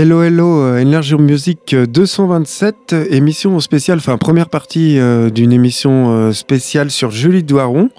Hello 0.00 0.22
Hello, 0.22 0.62
euh, 0.62 0.80
Energy 0.80 1.16
Music 1.16 1.74
227, 1.74 2.92
euh, 2.92 3.04
émission 3.10 3.58
spéciale, 3.58 3.98
enfin 3.98 4.16
première 4.16 4.48
partie 4.48 4.96
euh, 4.96 5.28
d'une 5.28 5.52
émission 5.52 6.32
spéciale 6.32 6.92
sur 6.92 7.10
Julie 7.10 7.42
Doiron. 7.42 7.90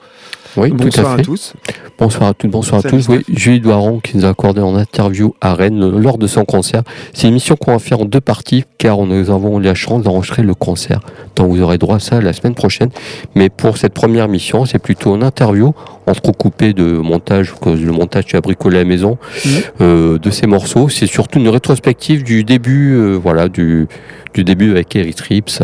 Oui, 0.57 0.71
bonsoir 0.71 1.13
à, 1.13 1.21
tous. 1.21 1.53
Bonsoir 1.97 2.29
à 2.29 2.33
toutes, 2.33 2.49
bonsoir 2.49 2.83
à 2.83 2.89
tous. 2.89 3.07
Oui, 3.07 3.23
Julie 3.29 3.59
Doiron 3.59 3.99
qui 3.99 4.17
nous 4.17 4.25
a 4.25 4.29
accordé 4.29 4.61
en 4.61 4.75
interview 4.75 5.35
à 5.41 5.53
Rennes 5.53 5.79
lors 5.99 6.17
de 6.17 6.27
son 6.27 6.43
concert. 6.43 6.81
C'est 7.13 7.23
une 7.23 7.33
émission 7.33 7.55
qu'on 7.55 7.71
va 7.71 7.79
faire 7.79 8.01
en 8.01 8.05
deux 8.05 8.21
parties 8.21 8.63
car 8.77 8.97
nous 9.05 9.29
avons 9.29 9.59
la 9.59 9.75
chance 9.75 10.03
d'enregistrer 10.03 10.41
le 10.41 10.55
concert. 10.55 11.01
Donc 11.35 11.51
vous 11.51 11.61
aurez 11.61 11.77
droit 11.77 11.97
à 11.97 11.99
ça 11.99 12.19
la 12.19 12.33
semaine 12.33 12.55
prochaine. 12.55 12.89
Mais 13.35 13.49
pour 13.49 13.77
cette 13.77 13.93
première 13.93 14.27
mission, 14.27 14.65
c'est 14.65 14.79
plutôt 14.79 15.15
une 15.15 15.23
interview 15.23 15.73
entrecoupée 16.07 16.73
de 16.73 16.93
montage, 16.97 17.53
cause 17.53 17.81
le 17.81 17.91
montage 17.91 18.25
tu 18.25 18.35
as 18.35 18.41
bricolé 18.41 18.77
à 18.77 18.79
la 18.79 18.85
maison, 18.85 19.17
mmh. 19.17 19.49
euh, 19.81 20.17
de 20.17 20.29
ces 20.31 20.47
morceaux. 20.47 20.89
C'est 20.89 21.05
surtout 21.05 21.39
une 21.39 21.49
rétrospective 21.49 22.23
du 22.23 22.43
début, 22.43 22.93
euh, 22.93 23.15
voilà, 23.21 23.47
du, 23.47 23.87
du 24.33 24.43
début 24.43 24.71
avec 24.71 24.95
Eric 24.95 25.15
Trips 25.15 25.61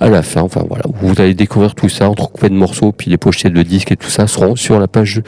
à, 0.00 0.08
la 0.08 0.22
fin. 0.22 0.42
Enfin 0.42 0.64
voilà, 0.68 0.84
vous 1.00 1.20
allez 1.20 1.34
découvrir 1.34 1.74
tout 1.74 1.88
ça 1.88 2.08
entre 2.08 2.30
coupé 2.30 2.48
de 2.48 2.54
morceaux, 2.54 2.92
puis 2.92 3.10
les 3.10 3.16
pochettes 3.16 3.52
de 3.52 3.59
disques 3.64 3.92
et 3.92 3.96
tout 3.96 4.10
ça 4.10 4.26
seront 4.26 4.56
sur 4.56 4.78
la 4.78 4.88
page 4.88 5.22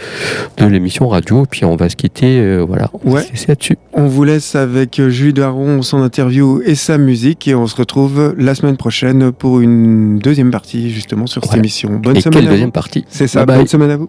de 0.57 0.67
l'émission 0.67 1.09
radio. 1.09 1.47
Puis 1.51 1.65
on 1.65 1.77
va 1.77 1.89
se 1.89 1.97
quitter, 1.97 2.39
euh, 2.39 2.65
voilà. 2.67 2.91
Ouais. 3.05 3.23
C'est 3.35 3.49
là-dessus. 3.49 3.77
On 3.93 4.07
vous 4.07 4.25
laisse 4.25 4.55
avec 4.55 4.99
euh, 4.99 5.11
Julie 5.11 5.33
Daron, 5.33 5.83
son 5.83 6.03
interview 6.03 6.63
et 6.65 6.75
sa 6.75 6.99
musique, 6.99 7.49
et 7.49 7.55
on 7.55 7.67
se 7.67 7.77
retrouve 7.77 8.35
la 8.39 8.55
semaine 8.55 8.77
prochaine 8.77 9.33
pour 9.33 9.61
une 9.61 10.19
deuxième 10.19 10.51
partie 10.51 10.91
justement 10.91 11.27
sur 11.27 11.45
cette 11.45 11.57
émission. 11.57 12.01
Bonne 12.03 12.17
et 12.17 12.21
semaine. 12.21 12.41
Quelle 12.41 12.51
deuxième 12.51 12.73
partie? 12.73 13.05
C'est 13.09 13.29
ça. 13.29 13.45
Bonne 13.47 13.67
semaine 13.67 13.91
à 13.91 13.97
vous. 13.97 14.09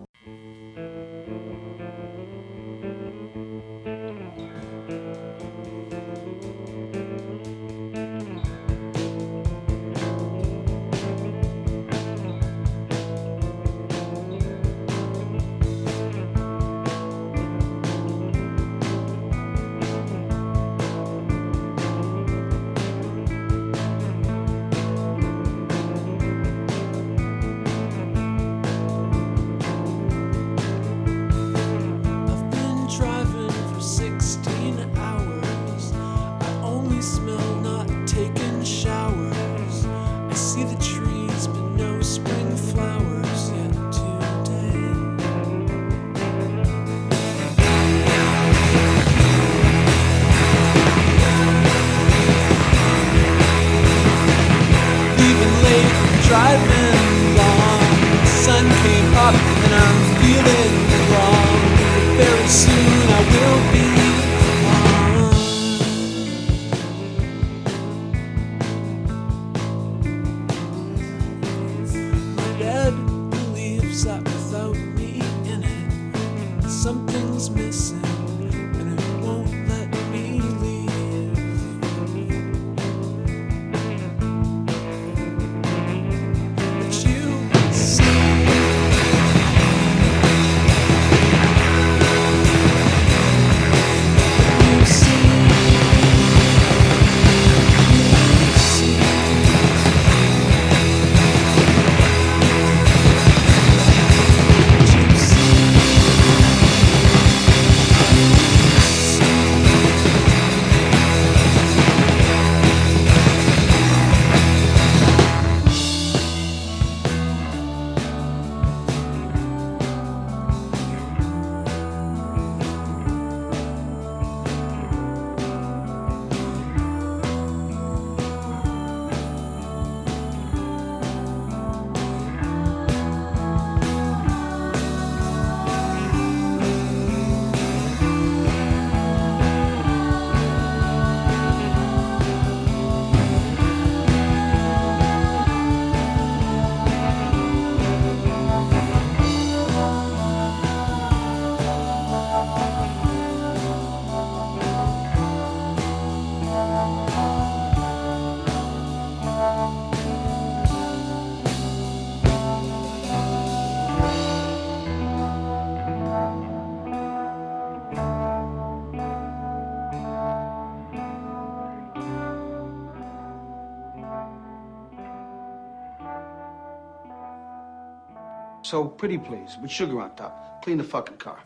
So 178.74 178.82
pretty 178.86 179.20
please, 179.20 179.56
with 179.62 179.70
sugar 179.70 180.02
on 180.02 180.16
top. 180.16 180.64
Clean 180.64 180.80
the 180.80 180.84
fucking 180.84 181.18
car. 181.18 181.38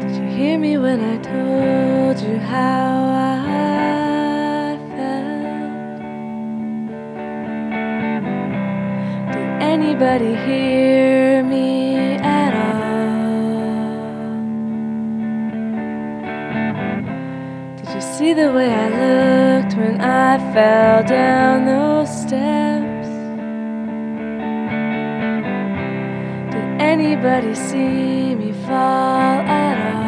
Did 0.00 0.10
you 0.16 0.26
hear 0.26 0.58
me 0.58 0.78
when 0.78 0.98
I 1.04 1.18
told 1.18 2.18
you 2.18 2.38
how 2.38 3.10
I 3.12 4.78
felt? 4.96 6.14
Did 9.34 9.48
anybody 9.60 10.34
hear 10.46 11.44
me 11.44 12.14
at 12.14 12.54
all? 12.54 12.94
Did 17.76 17.88
you 17.94 18.00
see 18.00 18.32
the 18.32 18.50
way 18.50 18.72
I 18.72 18.88
looked 18.88 19.74
when 19.76 20.00
I 20.00 20.38
fell 20.54 21.02
down 21.06 21.66
those 21.66 22.08
steps? 22.22 22.73
Anybody 27.04 27.54
see 27.54 28.34
me 28.34 28.50
fall 28.66 29.40
at 29.62 29.76
all. 29.94 30.04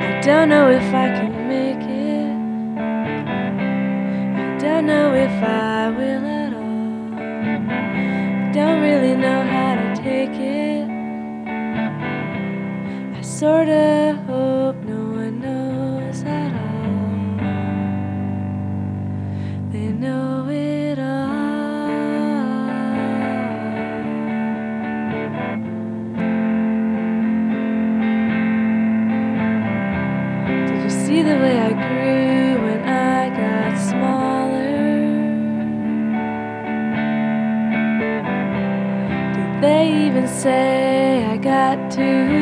I 0.00 0.20
don't 0.22 0.48
know 0.48 0.70
if 0.70 0.94
I 0.94 1.08
can 1.16 1.32
make 1.54 1.84
it. 2.08 2.36
I 4.38 4.58
don't 4.58 4.86
know 4.86 5.14
if 5.14 5.42
I 5.42 5.90
will 5.98 6.24
at 6.24 6.54
all. 6.54 7.14
I 7.18 8.50
don't 8.52 8.80
really 8.80 9.14
know 9.14 9.42
how 9.54 9.74
to 9.82 10.02
take 10.02 10.36
it. 10.40 10.88
I 13.18 13.20
sorta 13.20 14.16
to 42.00 42.39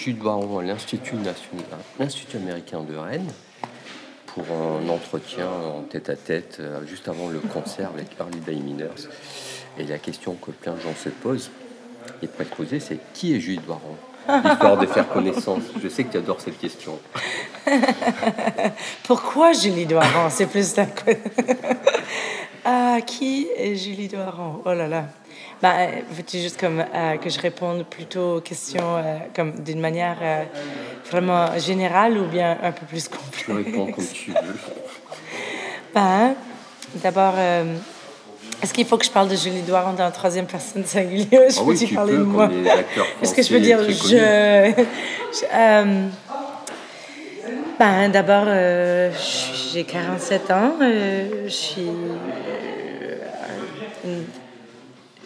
compagnie 0.00 0.14
de 0.14 0.16
Jules 0.16 0.16
Baron 0.16 0.58
à 0.58 0.62
l'Institut 0.62 1.16
national, 1.16 1.78
l'Institut 1.98 2.36
américain 2.36 2.82
de 2.82 2.96
Rennes 2.96 3.32
pour 4.26 4.44
un 4.50 4.88
entretien 4.88 5.48
en 5.48 5.82
tête-à-tête 5.82 6.58
euh, 6.60 6.86
juste 6.86 7.08
avant 7.08 7.28
le 7.28 7.40
concert 7.40 7.90
avec 7.94 8.08
Harley 8.18 8.38
Day 8.46 8.54
Miners. 8.54 9.08
Et 9.78 9.84
la 9.84 9.98
question 9.98 10.34
que 10.34 10.52
plein 10.52 10.74
de 10.74 10.80
gens 10.80 10.94
se 10.94 11.08
posent 11.08 11.50
et 12.22 12.26
poser, 12.26 12.80
c'est 12.80 12.98
qui 13.12 13.34
est 13.34 13.40
Jules 13.40 13.60
Baron? 13.66 13.96
Histoire 14.52 14.76
de 14.76 14.86
faire 14.86 15.08
connaissance. 15.08 15.62
Je 15.82 15.88
sais 15.88 16.04
que 16.04 16.12
tu 16.12 16.18
adores 16.18 16.40
cette 16.40 16.58
question. 16.58 16.98
Pourquoi 19.04 19.52
Julie 19.52 19.86
Doiron? 19.86 20.28
C'est 20.30 20.46
plus 20.46 20.74
d'un 20.74 20.86
coup. 20.86 21.10
ah, 22.64 22.98
qui 23.04 23.48
est 23.56 23.74
Julie 23.74 24.08
Doiron? 24.08 24.62
Oh 24.64 24.72
là 24.72 24.86
là. 24.86 25.06
Euh, 25.62 25.86
veux-tu 26.10 26.38
juste 26.38 26.58
comme 26.58 26.80
euh, 26.80 27.16
que 27.18 27.28
je 27.28 27.38
réponde 27.38 27.84
plutôt 27.84 28.36
aux 28.36 28.40
questions 28.40 28.96
euh, 28.96 29.18
comme 29.36 29.52
d'une 29.62 29.80
manière 29.80 30.16
euh, 30.22 30.44
vraiment 31.10 31.58
générale 31.58 32.16
ou 32.16 32.24
bien 32.26 32.56
un 32.62 32.72
peu 32.72 32.86
plus 32.86 33.10
Tu 33.36 33.52
réponds 33.52 33.86
complexe 33.86 33.96
comme 33.96 34.06
tu 34.06 34.30
veux. 34.30 34.36
Ben, 35.94 36.34
d'abord, 37.02 37.34
est-ce 38.62 38.72
qu'il 38.72 38.86
faut 38.86 38.96
que 38.96 39.04
je 39.04 39.10
parle 39.10 39.28
de 39.28 39.34
Julie 39.34 39.62
Doiron 39.62 39.92
dans 39.94 40.04
la 40.04 40.12
troisième 40.12 40.46
personne 40.46 40.84
singulière? 40.84 41.50
Je 41.50 41.56
Ah 41.58 41.62
peux 41.64 41.70
oui, 41.70 41.76
tu 41.84 41.94
parler 41.94 42.12
peux, 42.12 42.18
de 42.20 42.24
moi 42.24 42.48
Est-ce 43.20 43.34
que 43.34 43.42
je 43.42 43.48
peux 43.52 43.58
dire 43.60 43.80
je, 43.82 43.90
je- 45.32 46.08
Ben, 47.78 48.08
d'abord, 48.10 48.46
j'ai 49.72 49.82
47 49.84 50.50
ans. 50.52 50.74
je 50.80 51.48
suis. 51.48 51.82
une- 54.04 54.24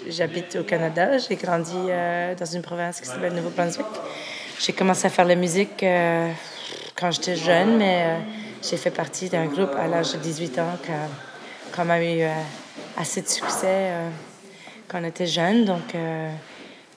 J'habite 0.08 0.56
au 0.56 0.64
Canada. 0.64 1.16
J'ai 1.16 1.36
grandi 1.36 1.72
euh, 1.74 2.34
dans 2.34 2.44
une 2.44 2.60
province 2.60 3.00
qui 3.00 3.06
s'appelle 3.06 3.32
Nouveau-Brunswick. 3.32 3.86
J'ai 4.60 4.72
commencé 4.72 5.06
à 5.06 5.10
faire 5.10 5.24
la 5.24 5.34
musique 5.34 5.82
euh, 5.82 6.30
quand 6.94 7.10
j'étais 7.10 7.36
jeune, 7.36 7.78
mais 7.78 8.04
euh, 8.06 8.18
j'ai 8.62 8.76
fait 8.76 8.90
partie 8.90 9.30
d'un 9.30 9.46
groupe 9.46 9.74
à 9.78 9.86
l'âge 9.86 10.12
de 10.12 10.18
18 10.18 10.58
ans 10.58 10.76
qui 10.82 10.90
a 10.90 11.08
quand 11.72 11.86
même 11.86 12.02
eu 12.02 12.22
assez 12.96 13.22
de 13.22 13.28
succès 13.28 13.90
quand 14.88 15.00
on 15.00 15.04
était 15.04 15.26
jeune. 15.26 15.64
Donc 15.64 15.94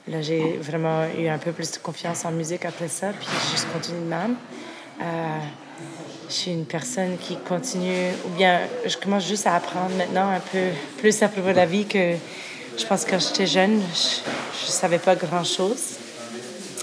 là, 0.08 0.22
j'ai 0.22 0.58
vraiment 0.62 1.06
eu 1.18 1.28
un 1.28 1.38
peu 1.38 1.52
plus 1.52 1.72
de 1.72 1.78
confiance 1.78 2.26
en 2.26 2.32
musique 2.32 2.66
après 2.66 2.88
ça, 2.88 3.08
puis 3.10 3.28
j'ai 3.28 3.52
juste 3.52 3.68
continué 3.72 4.02
de 4.02 4.06
même. 4.06 4.36
Je 6.30 6.34
suis 6.34 6.52
une 6.52 6.66
personne 6.66 7.18
qui 7.18 7.38
continue, 7.38 8.12
ou 8.26 8.30
bien 8.38 8.62
je 8.86 8.98
commence 8.98 9.28
juste 9.28 9.48
à 9.48 9.56
apprendre 9.56 9.96
maintenant 9.98 10.30
un 10.30 10.40
peu 10.40 10.70
plus 11.00 11.24
à 11.24 11.30
propos 11.30 11.50
de 11.50 11.56
la 11.56 11.66
vie 11.66 11.86
que 11.86 12.16
je 12.78 12.86
pense 12.86 13.06
que 13.06 13.12
quand 13.12 13.20
j'étais 13.20 13.48
jeune, 13.48 13.82
je 13.82 14.68
ne 14.68 14.72
savais 14.72 15.00
pas 15.00 15.16
grand-chose. 15.16 15.96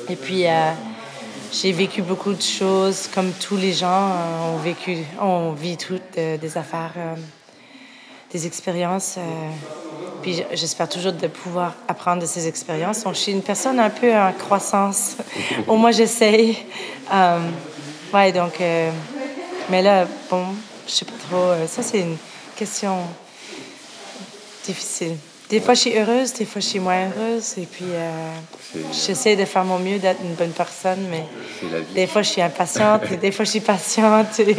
Et 0.09 0.17
puis, 0.17 0.47
euh, 0.47 0.73
j'ai 1.53 1.73
vécu 1.73 2.03
beaucoup 2.03 2.33
de 2.33 2.43
choses, 2.43 3.09
comme 3.15 3.31
tous 3.33 3.57
les 3.57 3.73
gens 3.73 4.11
euh, 4.11 4.55
ont 4.55 4.57
vécu, 4.57 4.99
on 5.21 5.53
vit 5.53 5.77
toutes 5.77 6.19
euh, 6.19 6.37
des 6.37 6.59
affaires, 6.59 6.95
des 8.33 8.47
expériences. 8.47 9.19
puis 10.21 10.43
j'espère 10.53 10.89
toujours 10.89 11.13
de 11.13 11.29
pouvoir 11.29 11.75
apprendre 11.87 12.23
de 12.23 12.27
ces 12.27 12.49
expériences. 12.49 13.05
Donc, 13.05 13.15
je 13.15 13.21
suis 13.21 13.33
une 13.33 13.43
personne 13.43 13.79
un 13.79 13.91
peu 13.91 14.13
en 14.13 14.33
croissance. 14.33 15.17
Au 15.69 15.77
moins, 15.77 15.93
j'essaye. 15.93 16.59
Ouais, 18.13 18.33
donc, 18.33 18.61
mais 19.71 19.83
là, 19.83 20.07
bon, 20.29 20.47
je 20.89 20.93
sais 20.93 21.05
pas 21.05 21.13
trop. 21.29 21.53
ça, 21.69 21.83
c'est 21.83 22.01
une 22.01 22.17
question 22.57 22.97
difficile. 24.65 25.17
Des 25.51 25.61
fois, 25.61 25.75
je 25.75 25.81
suis 25.81 25.97
heureuse, 25.99 26.33
des 26.33 26.47
fois, 26.47 26.61
je 26.61 26.67
suis 26.67 26.79
moins 26.81 27.07
heureuse. 27.11 27.59
Et 27.59 27.67
puis, 27.67 27.85
euh, 27.85 28.11
j'essaie 28.93 29.37
de 29.37 29.45
faire 29.45 29.65
mon 29.65 29.79
mieux 29.79 29.99
d'être 29.99 30.21
une 30.23 30.35
bonne 30.35 30.53
personne, 30.53 31.07
mais 31.11 31.25
des 31.95 32.07
fois, 32.07 32.23
je 32.23 32.31
suis 32.31 32.41
impatiente, 32.43 33.03
et 33.13 33.17
des 33.19 33.31
fois, 33.31 33.45
je 33.45 33.51
suis 33.51 33.61
patiente, 33.61 34.41
et 34.41 34.57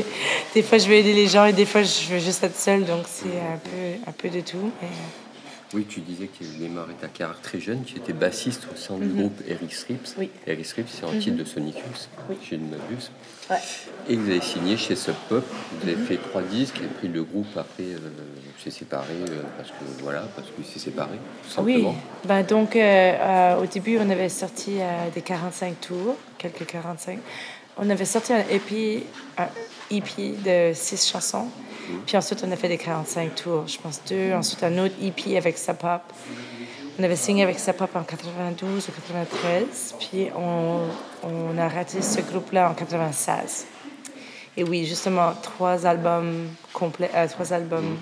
des 0.54 0.62
fois, 0.64 0.78
je 0.78 0.88
veux 0.88 0.94
aider 0.94 1.14
les 1.14 1.28
gens, 1.28 1.46
et 1.46 1.54
des 1.54 1.66
fois, 1.66 1.82
je 1.84 2.14
veux 2.14 2.20
juste 2.20 2.44
être 2.44 2.58
seule. 2.58 2.86
Donc, 2.86 3.06
c'est 3.08 3.26
un 3.26 3.58
peu, 3.58 4.10
un 4.10 4.12
peu 4.12 4.30
de 4.30 4.42
tout. 4.42 4.72
mais, 4.82 4.88
euh, 4.88 5.74
Oui, 5.74 5.86
tu 5.90 6.00
disais 6.02 6.28
que 6.28 6.44
tu 6.44 6.50
démarré 6.60 6.94
ta 7.02 7.08
carrière 7.08 7.42
très 7.42 7.60
jeune. 7.60 7.84
Tu 7.84 7.98
étais 7.98 8.14
bassiste 8.14 8.68
au 8.72 8.78
sein 8.78 8.96
du 8.98 9.08
groupe 9.08 9.42
Eric 9.48 9.74
Strips. 9.74 10.14
Oui. 10.18 10.30
Eric 10.46 10.66
Strips, 10.66 10.88
c'est 10.90 11.06
un 11.06 11.20
titre 11.20 11.38
de 11.38 11.44
Sonic 11.46 11.76
Youth, 11.78 12.10
Oui. 12.30 12.38
chez 12.48 12.58
Nobus. 12.58 13.10
Ouais. 13.50 13.58
Et 14.08 14.16
vous 14.16 14.30
avez 14.30 14.42
signé 14.42 14.78
chez 14.78 14.96
Sub 14.96 15.16
Pop. 15.30 15.44
Vous 15.82 15.90
avez 15.90 15.98
fait 15.98 16.18
trois 16.18 16.42
disques. 16.42 16.78
Et 16.78 16.88
puis 17.00 17.08
le 17.08 17.24
groupe, 17.24 17.58
après, 17.58 17.84
euh, 17.84 18.00
s'est 18.66 18.80
séparé 18.80 19.14
euh, 19.30 19.42
parce 19.58 19.70
que 19.70 19.76
voilà, 20.02 20.24
parce 20.36 20.48
qu'il 20.50 20.66
s'est 20.66 20.80
séparé, 20.80 21.18
tout 21.54 21.62
Oui, 21.62 21.86
ben 22.24 22.44
donc 22.44 22.76
euh, 22.76 22.80
euh, 22.80 23.62
au 23.62 23.66
début, 23.66 23.98
on 24.00 24.10
avait 24.10 24.30
sorti 24.30 24.78
des 25.14 25.22
45 25.22 25.80
tours, 25.82 26.16
quelques 26.38 26.66
45. 26.66 27.20
On 27.78 27.90
avait 27.90 28.06
sorti 28.06 28.34
un 28.34 28.44
EP, 28.50 29.06
un 29.38 29.48
EP 29.92 30.34
de 30.46 30.74
six 30.74 31.10
chansons. 31.10 31.48
Puis 32.08 32.18
ensuite, 32.18 32.44
on 32.48 32.52
a 32.52 32.56
fait 32.56 32.70
des 32.70 32.78
45 32.78 33.36
tours, 33.36 33.68
je 33.68 33.78
pense 33.78 34.02
deux. 34.10 34.34
Ensuite, 34.34 34.64
un 34.64 34.78
autre 34.80 34.96
EP 35.04 35.38
avec 35.38 35.58
Sub 35.58 35.76
Pop. 35.76 36.02
On 36.98 37.04
avait 37.04 37.18
signé 37.18 37.44
avec 37.44 37.60
Sub 37.60 37.76
Pop 37.76 37.94
en 37.96 38.04
92 38.04 38.88
ou 38.88 38.92
93. 38.92 39.96
Puis 40.00 40.30
on, 40.36 40.80
on 41.24 41.58
a 41.58 41.68
raté 41.68 42.02
ce 42.02 42.22
groupe-là 42.22 42.70
en 42.70 42.74
96. 42.74 43.66
Et 44.56 44.64
oui, 44.64 44.86
justement, 44.86 45.34
trois 45.42 45.86
albums 45.86 46.48
complets, 46.72 47.12
euh, 47.14 47.28
trois 47.28 47.52
albums, 47.52 47.98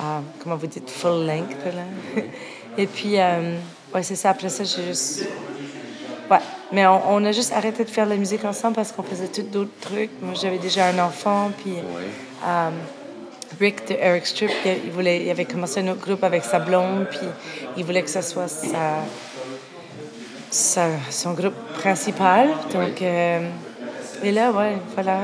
euh, 0.00 0.18
comment 0.42 0.56
vous 0.56 0.66
dites, 0.66 0.90
full 0.90 1.24
length, 1.26 1.64
là. 1.64 2.22
Et 2.78 2.86
puis, 2.88 3.20
euh, 3.20 3.56
ouais, 3.94 4.02
c'est 4.02 4.16
ça. 4.16 4.30
Après 4.30 4.48
ça, 4.48 4.64
j'ai 4.64 4.84
juste. 4.84 5.24
Ouais, 6.28 6.38
mais 6.72 6.84
on, 6.88 7.12
on 7.12 7.24
a 7.24 7.30
juste 7.30 7.52
arrêté 7.52 7.84
de 7.84 7.90
faire 7.90 8.06
la 8.06 8.16
musique 8.16 8.44
ensemble 8.44 8.74
parce 8.74 8.90
qu'on 8.90 9.04
faisait 9.04 9.28
tout 9.28 9.42
d'autres 9.42 9.78
trucs. 9.80 10.10
Moi, 10.20 10.34
j'avais 10.34 10.58
déjà 10.58 10.86
un 10.86 10.98
enfant, 10.98 11.52
puis 11.62 11.74
Ouais. 11.74 12.08
Rick 13.62 13.86
de 13.88 13.94
Eric 13.94 14.26
Strip, 14.26 14.50
il, 14.64 14.90
voulait, 14.90 15.22
il 15.24 15.30
avait 15.30 15.44
commencé 15.44 15.80
un 15.80 15.88
autre 15.92 16.00
groupe 16.04 16.24
avec 16.24 16.42
sa 16.44 16.58
blonde, 16.58 17.06
puis 17.08 17.20
il 17.76 17.84
voulait 17.84 18.02
que 18.02 18.10
ça 18.10 18.20
soit 18.20 18.48
sa, 18.48 19.04
sa- 20.50 20.88
son 21.10 21.32
groupe 21.32 21.54
principal. 21.78 22.48
Donc, 22.72 23.00
euh, 23.02 23.40
et 24.24 24.32
là, 24.32 24.50
ouais, 24.50 24.78
voilà, 24.94 25.16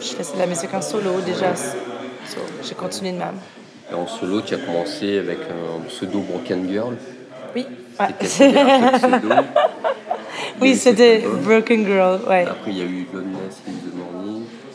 je 0.00 0.08
faisais 0.08 0.34
de 0.34 0.38
la 0.40 0.46
musique 0.46 0.74
en 0.74 0.82
solo 0.82 1.20
déjà. 1.24 1.54
So, 1.54 2.38
j'ai 2.66 2.74
continué 2.74 3.12
de 3.12 3.18
même. 3.18 3.38
Et 3.90 3.94
en 3.94 4.06
solo, 4.08 4.40
tu 4.40 4.54
as 4.54 4.58
commencé 4.58 5.18
avec 5.18 5.38
un 5.42 5.88
pseudo 5.88 6.18
Broken 6.20 6.68
Girl. 6.68 6.96
Oui, 7.54 7.66
un 8.00 8.10
pseudo 8.12 8.58
oui, 10.60 10.74
c'était 10.76 11.22
Broken 11.44 11.86
Girl, 11.86 12.20
ouais. 12.28 12.44
Après, 12.50 12.70
il 12.72 12.78
y 12.78 12.80
a 12.80 12.84
eu 12.84 13.06
Loneliness 13.12 13.60
in 13.68 13.72
the 13.72 13.93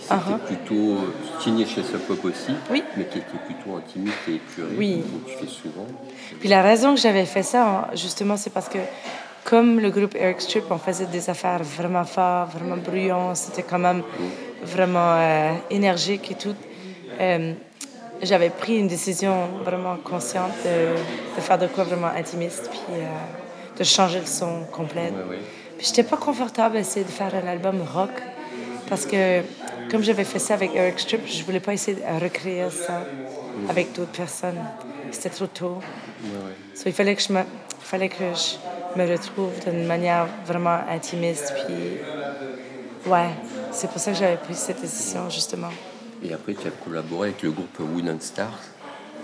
Morning. 0.10 0.38
C'était 0.40 0.54
Uh-huh. 0.54 0.58
plutôt 0.58 0.92
euh, 0.94 1.42
signé 1.42 1.66
chez 1.66 1.84
Sub 1.84 2.00
Pop 2.02 2.24
aussi, 2.26 2.52
Oui. 2.72 2.84
mais 2.98 3.06
qui 3.06 3.20
était 3.20 3.38
plutôt 3.46 3.76
intimiste 3.78 4.18
et 4.28 4.36
épuré, 4.36 4.68
Oui. 4.78 5.02
comme 5.04 5.22
tu 5.34 5.46
fais 5.46 5.52
souvent. 5.52 5.86
Puis 6.40 6.50
la 6.50 6.62
raison 6.62 6.96
que 6.96 7.02
j'avais 7.02 7.26
fait 7.26 7.44
ça, 7.44 7.88
justement, 7.94 8.38
c'est 8.38 8.50
parce 8.52 8.70
que 8.70 8.80
comme 9.46 9.80
le 9.80 9.90
groupe 9.90 10.16
Eric 10.16 10.42
Strip, 10.42 10.66
on 10.70 10.78
faisait 10.78 11.06
des 11.08 11.30
affaires 11.30 11.64
vraiment 11.64 12.04
fortes, 12.04 12.54
vraiment 12.54 12.78
bruyantes, 12.78 13.38
c'était 13.38 13.64
quand 13.64 13.80
même 13.80 14.04
vraiment 14.64 15.14
euh, 15.16 15.54
énergique 15.70 16.32
et 16.32 16.36
tout. 16.36 16.56
Euh, 17.20 17.54
j'avais 18.22 18.50
pris 18.50 18.78
une 18.78 18.88
décision 18.88 19.48
vraiment 19.64 19.96
consciente 20.04 20.52
de, 20.66 20.96
de 21.38 21.42
faire 21.42 21.58
de 21.58 21.68
quoi 21.68 21.84
vraiment 21.86 22.12
intimiste, 22.16 22.70
puis 22.70 22.80
euh, 22.92 23.06
de 23.78 23.84
changer 23.84 24.20
le 24.20 24.26
son 24.26 24.64
complet. 24.72 25.14
Puis 25.78 25.88
j'étais 25.88 26.04
pas 26.04 26.18
confortable 26.18 26.76
à 26.78 26.80
essayer 26.82 27.06
de 27.06 27.12
faire 27.12 27.32
un 27.34 27.48
album 27.48 27.78
rock 27.94 28.12
parce 28.90 29.06
que 29.06 29.42
comme 29.90 30.04
j'avais 30.04 30.24
fait 30.24 30.40
ça 30.40 30.54
avec 30.54 30.76
Eric 30.76 31.00
Strip, 31.00 31.22
je 31.28 31.44
voulais 31.44 31.60
pas 31.60 31.74
essayer 31.74 31.98
de 31.98 32.24
recréer 32.24 32.70
ça 32.70 33.06
avec 33.70 33.94
d'autres 33.94 34.12
personnes. 34.12 34.60
C'était 35.12 35.30
trop 35.30 35.48
tôt. 35.48 35.80
il 36.86 36.94
fallait 36.94 37.16
que 37.16 37.22
je 37.22 37.34
me, 37.34 37.42
fallait 37.80 38.10
que 38.10 38.16
je 38.34 39.00
me 39.00 39.10
retrouve 39.10 39.52
d'une 39.66 39.86
manière 39.86 40.28
vraiment 40.46 40.80
intimiste. 40.90 41.54
Puis, 41.56 43.12
ouais, 43.12 43.30
c'est 43.72 43.90
pour 43.90 44.00
ça 44.00 44.12
que 44.12 44.18
j'avais 44.18 44.38
pris 44.38 44.56
cette 44.56 44.82
décision, 44.82 45.30
justement. 45.30 45.72
Et 46.24 46.34
après, 46.34 46.54
tu 46.54 46.68
as 46.68 46.72
collaboré 46.72 47.30
avec 47.30 47.42
le 47.42 47.52
groupe 47.52 47.80
Wooden 47.80 48.20
Stars. 48.20 48.60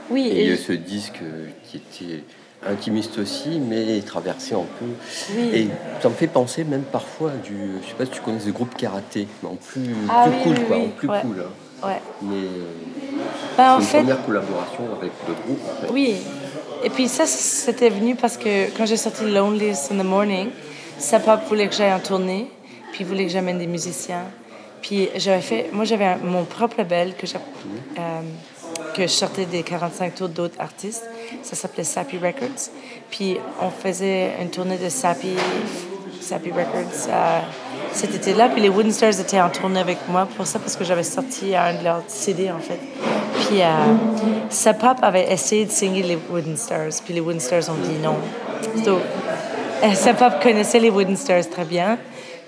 Oui. 0.09 0.27
Et, 0.27 0.43
il 0.43 0.49
y 0.49 0.53
a 0.53 0.57
ce 0.57 0.73
disque 0.73 1.19
qui 1.63 1.77
était 1.77 2.23
intimiste 2.67 3.17
aussi, 3.17 3.59
mais 3.59 4.01
traversé 4.01 4.55
un 4.55 4.65
peu. 4.79 4.85
Oui. 5.35 5.49
Et 5.53 5.67
ça 6.01 6.09
me 6.09 6.13
fait 6.13 6.27
penser 6.27 6.63
même 6.63 6.83
parfois 6.83 7.31
du, 7.43 7.55
je 7.81 7.87
sais 7.87 7.95
pas 7.95 8.05
si 8.05 8.11
tu 8.11 8.21
connais 8.21 8.39
ce 8.39 8.49
groupe 8.49 8.75
karaté, 8.75 9.27
mais 9.41 9.49
en 9.49 9.55
plus, 9.55 9.95
ah 10.09 10.27
plus 10.27 10.53
cool, 10.53 10.65
quoi, 10.65 10.77
en 10.77 10.87
plus 10.89 11.07
cool. 11.07 11.45
Hein. 11.45 11.87
Ouais. 11.87 12.01
Mais 12.21 12.47
ben, 13.57 13.79
c'est 13.81 13.99
une 13.99 14.05
première 14.05 14.25
collaboration 14.25 14.83
avec 14.99 15.11
le 15.27 15.33
groupe. 15.33 15.59
En 15.69 15.81
fait. 15.81 15.93
Oui. 15.93 16.15
Et 16.83 16.89
puis 16.89 17.07
ça, 17.07 17.25
c'était 17.25 17.89
venu 17.89 18.15
parce 18.15 18.37
que 18.37 18.75
quand 18.77 18.85
j'ai 18.85 18.97
sorti 18.97 19.25
Loneliest 19.29 19.91
in 19.91 19.97
the 19.97 20.05
Morning, 20.05 20.49
Sapop 20.97 21.41
voulait 21.47 21.67
que 21.67 21.75
j'aille 21.75 21.93
en 21.93 21.99
tournée, 21.99 22.49
puis 22.91 23.01
il 23.01 23.05
voulait 23.05 23.25
que 23.25 23.31
j'amène 23.31 23.57
des 23.57 23.67
musiciens. 23.67 24.25
Puis 24.81 25.09
j'avais 25.15 25.41
fait, 25.41 25.69
moi 25.73 25.83
j'avais 25.83 26.15
mon 26.17 26.43
propre 26.43 26.75
label 26.77 27.15
que, 27.15 27.25
euh, 27.25 28.21
que 28.95 29.03
je 29.03 29.07
sortais 29.07 29.45
des 29.45 29.63
45 29.63 30.15
tours 30.15 30.29
d'autres 30.29 30.59
artistes. 30.59 31.03
Ça 31.43 31.55
s'appelait 31.55 31.83
Sappy 31.83 32.17
Records. 32.17 32.69
Puis 33.11 33.37
on 33.61 33.69
faisait 33.69 34.31
une 34.41 34.49
tournée 34.49 34.77
de 34.77 34.89
Sappy, 34.89 35.35
Sappy 36.21 36.51
Records 36.51 37.09
euh, 37.09 37.39
cet 37.91 38.15
été-là. 38.15 38.49
Puis 38.49 38.61
les 38.61 38.69
Wooden 38.69 38.91
Stars 38.91 39.19
étaient 39.19 39.41
en 39.41 39.49
tournée 39.49 39.79
avec 39.79 39.97
moi 40.07 40.27
pour 40.37 40.47
ça 40.47 40.59
parce 40.59 40.75
que 40.75 40.83
j'avais 40.83 41.03
sorti 41.03 41.55
un 41.55 41.73
de 41.73 41.83
leurs 41.83 42.03
CD 42.07 42.49
en 42.51 42.59
fait. 42.59 42.79
Puis 43.47 43.61
euh, 43.61 44.85
avait 45.01 45.31
essayé 45.31 45.65
de 45.65 45.71
signer 45.71 46.03
les 46.03 46.17
Wooden 46.29 46.55
Stars. 46.55 47.01
Puis 47.03 47.13
les 47.13 47.19
Wooden 47.19 47.39
Stars 47.39 47.69
ont 47.69 47.81
dit 47.81 47.99
non. 48.01 48.15
Donc, 48.83 49.01
euh, 49.83 50.29
connaissait 50.41 50.79
les 50.79 50.89
Wooden 50.89 51.17
Stars 51.17 51.49
très 51.49 51.65
bien. 51.65 51.97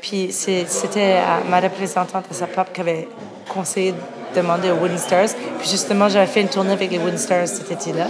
Puis 0.01 0.31
c'était 0.31 1.17
ma 1.49 1.59
représentante 1.59 2.25
à 2.29 2.33
sa 2.33 2.47
propre 2.47 2.71
qui 2.71 2.81
avait 2.81 3.07
conseillé 3.49 3.93
de 4.31 4.41
demander 4.41 4.71
aux 4.71 4.75
Wooden 4.75 4.97
Stars. 4.97 5.29
Puis 5.59 5.69
justement, 5.69 6.09
j'avais 6.09 6.27
fait 6.27 6.41
une 6.41 6.49
tournée 6.49 6.73
avec 6.73 6.91
les 6.91 6.97
Wooden 6.97 7.17
Stars 7.17 7.47
cet 7.47 7.71
été-là. 7.71 8.07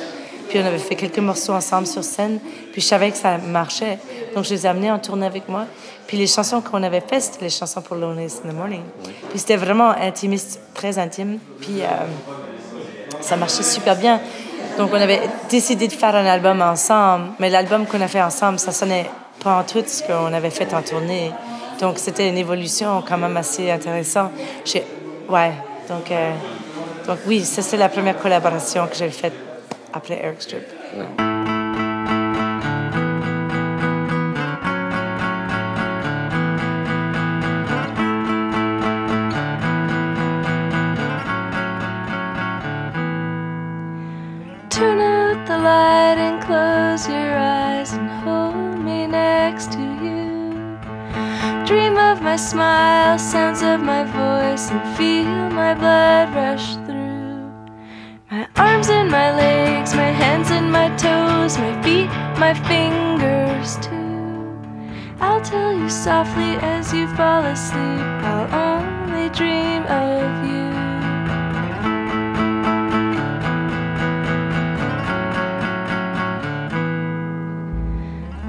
Puis 0.50 0.60
on 0.60 0.66
avait 0.66 0.78
fait 0.78 0.96
quelques 0.96 1.20
morceaux 1.20 1.54
ensemble 1.54 1.88
sur 1.88 2.04
scène. 2.04 2.40
Puis 2.72 2.82
je 2.82 2.88
savais 2.88 3.12
que 3.12 3.18
ça 3.18 3.38
marchait. 3.38 4.00
Donc 4.36 4.46
je 4.46 4.52
les 4.52 4.66
ai 4.66 4.70
amenés 4.70 4.92
en 4.92 5.00
tournée 5.00 5.26
avec 5.26 5.50
moi. 5.50 5.66
Puis 6.08 6.18
les 6.18 6.28
chansons 6.28 6.62
qu'on 6.62 6.84
avait 6.84 7.02
faites, 7.02 7.24
c'était 7.24 7.46
les 7.46 7.50
chansons 7.50 7.82
pour 7.82 7.98
Lonely 7.98 8.26
in 8.26 8.50
the 8.50 8.54
Morning. 8.54 8.84
Puis 9.30 9.40
c'était 9.40 9.58
vraiment 9.58 9.90
intimiste, 9.90 10.62
très 10.74 10.98
intime. 10.98 11.40
Puis 11.60 11.82
euh, 11.82 11.86
ça 13.20 13.36
marchait 13.36 13.64
super 13.64 13.96
bien. 13.96 14.22
Donc 14.78 14.92
on 14.94 15.02
avait 15.02 15.22
décidé 15.50 15.88
de 15.88 15.94
faire 15.94 16.16
un 16.16 16.26
album 16.26 16.62
ensemble. 16.62 17.26
Mais 17.40 17.50
l'album 17.50 17.86
qu'on 17.86 18.02
a 18.02 18.08
fait 18.08 18.22
ensemble, 18.22 18.60
ça 18.60 18.72
sonnait 18.72 19.10
pas 19.44 19.60
en 19.60 19.64
tout 19.64 19.84
ce 19.86 20.04
qu'on 20.04 20.34
avait 20.34 20.50
fait 20.50 20.74
en 20.74 20.82
tournée. 20.82 21.32
Donc, 21.80 22.00
c'était 22.00 22.28
une 22.28 22.38
évolution 22.38 23.04
quand 23.08 23.18
même 23.18 23.38
assez 23.38 23.70
intéressante. 23.70 24.32
Ouais, 25.30 25.52
donc, 25.88 26.12
euh, 26.12 26.34
donc 27.08 27.20
oui, 27.26 27.44
c'est 27.44 27.78
la 27.78 27.90
première 27.90 28.18
collaboration 28.18 28.88
que 28.88 28.96
j'ai 28.96 29.10
faite 29.10 29.34
après 29.94 30.20
Eric 30.24 30.42
Strip. 30.42 31.57
My 52.28 52.36
smile, 52.36 53.18
sounds 53.18 53.62
of 53.62 53.80
my 53.80 54.04
voice, 54.04 54.70
and 54.70 54.84
feel 54.98 55.50
my 55.62 55.74
blood 55.74 56.28
rush 56.36 56.76
through. 56.86 57.40
My 58.30 58.46
arms 58.58 58.90
and 58.90 59.10
my 59.10 59.30
legs, 59.34 59.96
my 59.96 60.12
hands 60.22 60.52
and 60.52 60.70
my 60.70 60.90
toes, 60.98 61.58
my 61.58 61.74
feet, 61.84 62.10
my 62.38 62.54
fingers 62.54 63.78
too. 63.78 64.60
I'll 65.22 65.42
tell 65.42 65.72
you 65.72 65.90
softly 65.90 66.52
as 66.76 66.94
you 66.94 67.08
fall 67.16 67.44
asleep, 67.46 68.08
I'll 68.30 68.50
only 68.68 69.30
dream 69.30 69.84
of 70.04 70.28
you. 70.52 70.68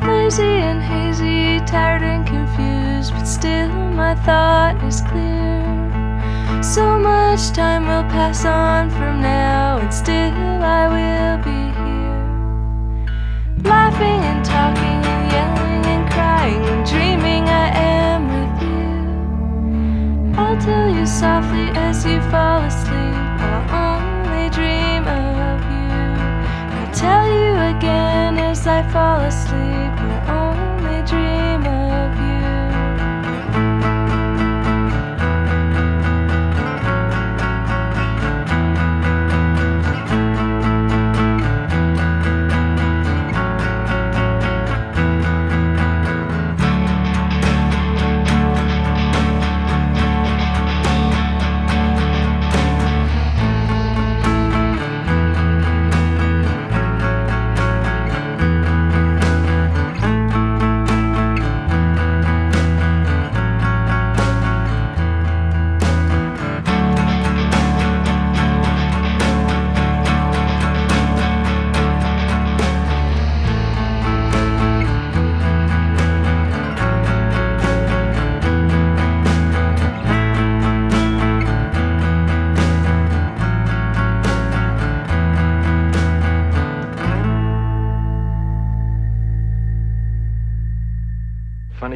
Lazy 0.09 0.55
and 0.69 0.83
hazy, 0.83 1.65
tired 1.65 2.03
and 2.03 2.18
but 3.07 3.25
still 3.25 3.69
my 3.95 4.15
thought 4.27 4.83
is 4.83 5.01
clear. 5.03 5.63
So 6.63 6.99
much 6.99 7.53
time 7.53 7.87
will 7.87 8.03
pass 8.11 8.45
on 8.45 8.91
from 8.91 9.23
now, 9.23 9.79
and 9.79 9.95
still 9.95 10.35
I 10.79 10.89
will 10.95 11.39
be 11.49 11.61
here. 11.79 13.07
Laughing 13.63 14.21
and 14.31 14.45
talking 14.45 15.01
and 15.15 15.25
yelling 15.33 15.85
and 15.95 16.11
crying 16.11 16.63
and 16.73 16.85
dreaming 16.85 17.45
I 17.49 17.69
am 17.79 18.21
with 18.35 18.55
you. 18.67 18.91
I'll 20.41 20.59
tell 20.61 20.89
you 20.93 21.07
softly 21.07 21.69
as 21.87 22.05
you 22.05 22.21
fall 22.33 22.61
asleep, 22.71 23.15
I'll 23.49 23.67
only 23.87 24.51
dream 24.51 25.07
of 25.07 25.59
you. 25.75 25.95
I'll 26.77 26.93
tell 26.95 27.27
you 27.41 27.53
again 27.77 28.39
as 28.39 28.67
I 28.67 28.83
fall 28.91 29.21
asleep, 29.21 29.88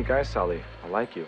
Guy, 0.02 0.23
Sally. 0.23 0.62
I 0.85 0.88
like 0.88 1.14
you. 1.16 1.26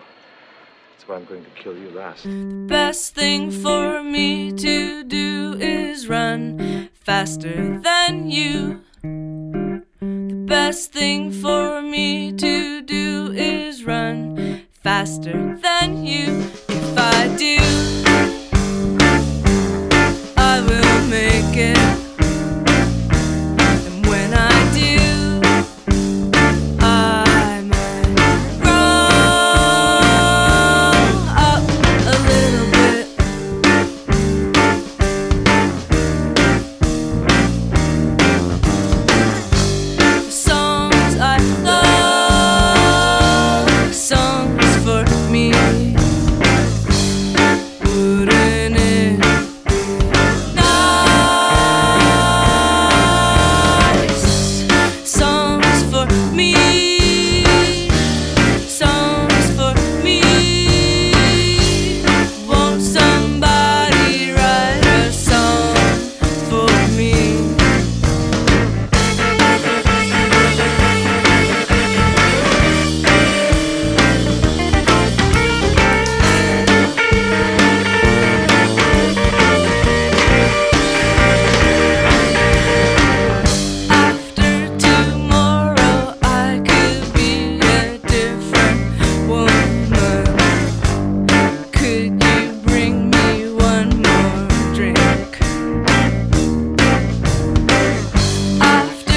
That's 0.92 1.08
why 1.08 1.16
I'm 1.16 1.24
going 1.24 1.44
to 1.44 1.50
kill 1.50 1.76
you 1.76 1.90
last. 1.90 2.24
The 2.24 2.64
best 2.68 3.14
thing 3.14 3.50
for 3.50 4.02
me 4.02 4.52
to 4.52 5.04
do 5.04 5.56
is 5.60 6.08
run 6.08 6.88
faster 6.94 7.78
than 7.78 8.30
you. 8.30 8.82
The 9.02 10.44
best 10.46 10.92
thing 10.92 11.30
for 11.30 11.82
me 11.82 12.32
to 12.32 12.82
do 12.82 13.32
is 13.34 13.84
run 13.84 14.62
faster 14.72 15.56
than 15.56 16.04
you. 16.04 16.44
If 16.68 16.98
I 16.98 17.36
do, 17.36 18.03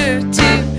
et 0.08 0.77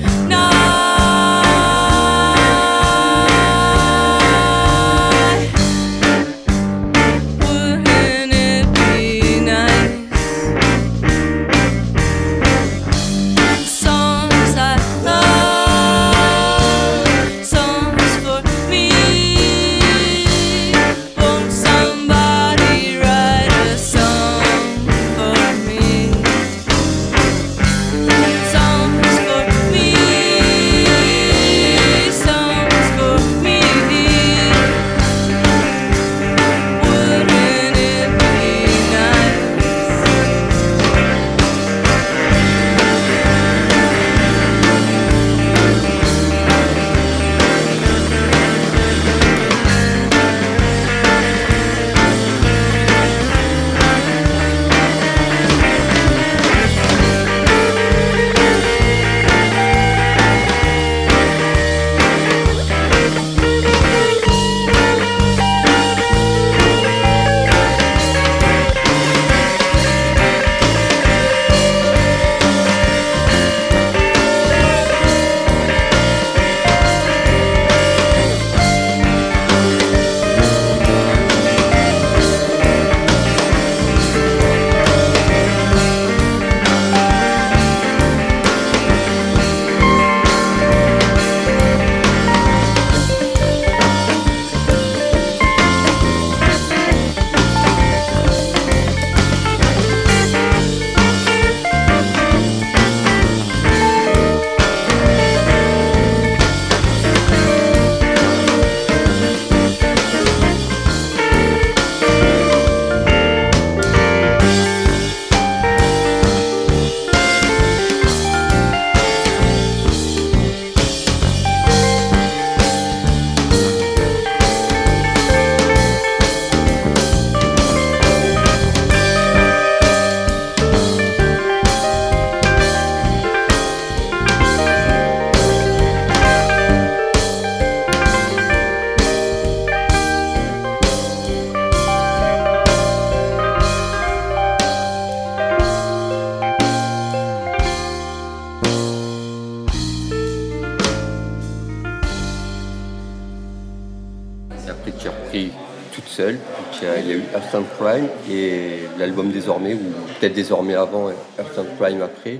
peut-être 160.20 160.34
désormais 160.34 160.75
avant, 160.75 161.10
Earth 161.10 161.58
and 161.58 161.84
Crime 161.84 162.01
après. 162.01 162.40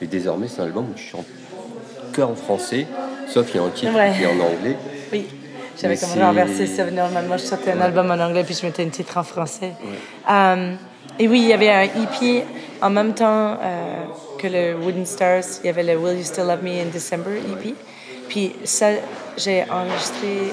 Et 0.00 0.06
désormais, 0.06 0.48
c'est 0.48 0.60
un 0.60 0.64
album 0.64 0.86
où 0.94 0.96
je 0.96 1.02
chante 1.02 1.26
que 2.12 2.22
en 2.22 2.34
français, 2.34 2.86
sauf 3.28 3.46
qu'il 3.46 3.60
y 3.60 3.64
a 3.64 3.66
un 3.66 3.70
titre 3.70 3.92
qui 4.16 4.22
est 4.22 4.26
en 4.26 4.40
anglais. 4.40 4.76
Oui. 5.12 5.26
J'avais 5.80 5.96
comme 5.96 6.22
renversé 6.22 6.66
ça. 6.66 6.90
Normalement, 6.90 7.36
je 7.36 7.44
sortais 7.44 7.72
un 7.72 7.80
album 7.80 8.10
en 8.10 8.18
anglais 8.18 8.44
puis 8.44 8.54
je 8.54 8.64
mettais 8.64 8.84
un 8.84 8.88
titre 8.88 9.18
en 9.18 9.22
français. 9.22 9.72
Euh, 10.30 10.74
et 11.18 11.28
oui, 11.28 11.40
il 11.40 11.48
y 11.48 11.52
avait 11.52 11.70
un 11.70 11.82
EP 11.82 12.44
en 12.80 12.90
même 12.90 13.14
temps 13.14 13.58
euh, 13.60 14.04
que 14.38 14.46
le 14.46 14.76
Wooden 14.76 15.04
Stars. 15.04 15.60
Il 15.62 15.66
y 15.66 15.68
avait 15.68 15.82
le 15.82 15.96
Will 15.96 16.18
You 16.18 16.24
Still 16.24 16.44
Love 16.46 16.62
Me 16.62 16.80
in 16.80 16.86
December 16.92 17.38
EP. 17.52 17.74
Puis 18.28 18.54
ça, 18.64 18.88
j'ai 19.36 19.64
enregistré 19.70 20.52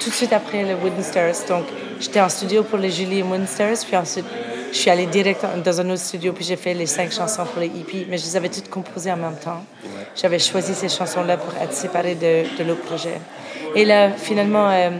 tout 0.00 0.10
de 0.10 0.14
suite 0.14 0.32
après 0.32 0.62
le 0.62 0.74
Wooden 0.74 1.02
Stars. 1.02 1.46
Donc, 1.48 1.64
j'étais 2.00 2.20
en 2.20 2.28
studio 2.28 2.62
pour 2.62 2.78
les 2.78 2.90
Julie 2.90 3.22
Wooden 3.22 3.46
Stars, 3.46 3.84
puis 3.86 3.96
ensuite, 3.96 4.26
je 4.72 4.78
suis 4.78 4.90
allée 4.90 5.06
direct 5.06 5.44
dans 5.62 5.80
un 5.80 5.90
autre 5.90 6.00
studio, 6.00 6.32
puis 6.32 6.44
j'ai 6.44 6.56
fait 6.56 6.72
les 6.72 6.86
cinq 6.86 7.12
chansons 7.12 7.44
pour 7.44 7.60
les 7.60 7.66
EP, 7.66 8.06
mais 8.08 8.16
je 8.16 8.24
les 8.24 8.36
avais 8.36 8.48
toutes 8.48 8.70
composées 8.70 9.12
en 9.12 9.18
même 9.18 9.36
temps. 9.36 9.62
J'avais 10.16 10.38
choisi 10.38 10.74
ces 10.74 10.88
chansons-là 10.88 11.36
pour 11.36 11.54
être 11.60 11.74
séparées 11.74 12.14
de, 12.14 12.44
de 12.58 12.64
l'autre 12.66 12.80
projet. 12.82 13.20
Et 13.74 13.84
là, 13.84 14.10
finalement, 14.12 14.70
euh, 14.70 14.90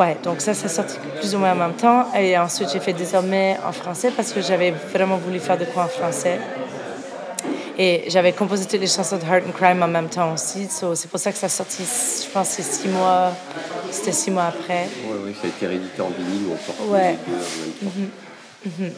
ouais, 0.00 0.16
donc 0.24 0.40
ça, 0.40 0.54
ça 0.54 0.68
sorti 0.68 0.96
plus 1.20 1.36
ou 1.36 1.38
moins 1.38 1.52
en 1.52 1.56
même 1.56 1.74
temps. 1.74 2.06
Et 2.18 2.36
ensuite, 2.36 2.68
j'ai 2.72 2.80
fait 2.80 2.92
désormais 2.92 3.56
en 3.64 3.70
français 3.70 4.10
parce 4.14 4.32
que 4.32 4.40
j'avais 4.40 4.72
vraiment 4.92 5.16
voulu 5.18 5.38
faire 5.38 5.56
de 5.56 5.64
quoi 5.64 5.84
en 5.84 5.88
français. 5.88 6.40
Et 7.78 8.04
j'avais 8.08 8.32
composé 8.32 8.64
toutes 8.64 8.80
les 8.80 8.86
chansons 8.86 9.18
de 9.18 9.22
Heart 9.22 9.44
and 9.48 9.52
Crime 9.52 9.82
en 9.82 9.88
même 9.88 10.08
temps 10.08 10.32
aussi. 10.32 10.66
c'est 10.70 11.10
pour 11.10 11.20
ça 11.20 11.30
que 11.30 11.36
ça 11.36 11.46
a 11.46 11.50
sorti, 11.50 11.82
je 11.82 12.30
pense, 12.30 12.48
c'est 12.48 12.62
six 12.62 12.88
mois. 12.88 13.32
C'était 13.90 14.12
six 14.12 14.30
mois 14.30 14.46
après. 14.46 14.88
Oui, 15.06 15.18
oui, 15.26 15.34
ça 15.34 15.46
a 15.46 15.48
été 15.48 15.66
réédité 15.66 16.00
en 16.00 16.08
vinyle 16.08 16.46
ou 16.48 16.52
en 16.52 16.92
Ouais. 16.92 17.16
Mhm. 17.82 18.10
Mhm. 18.64 18.92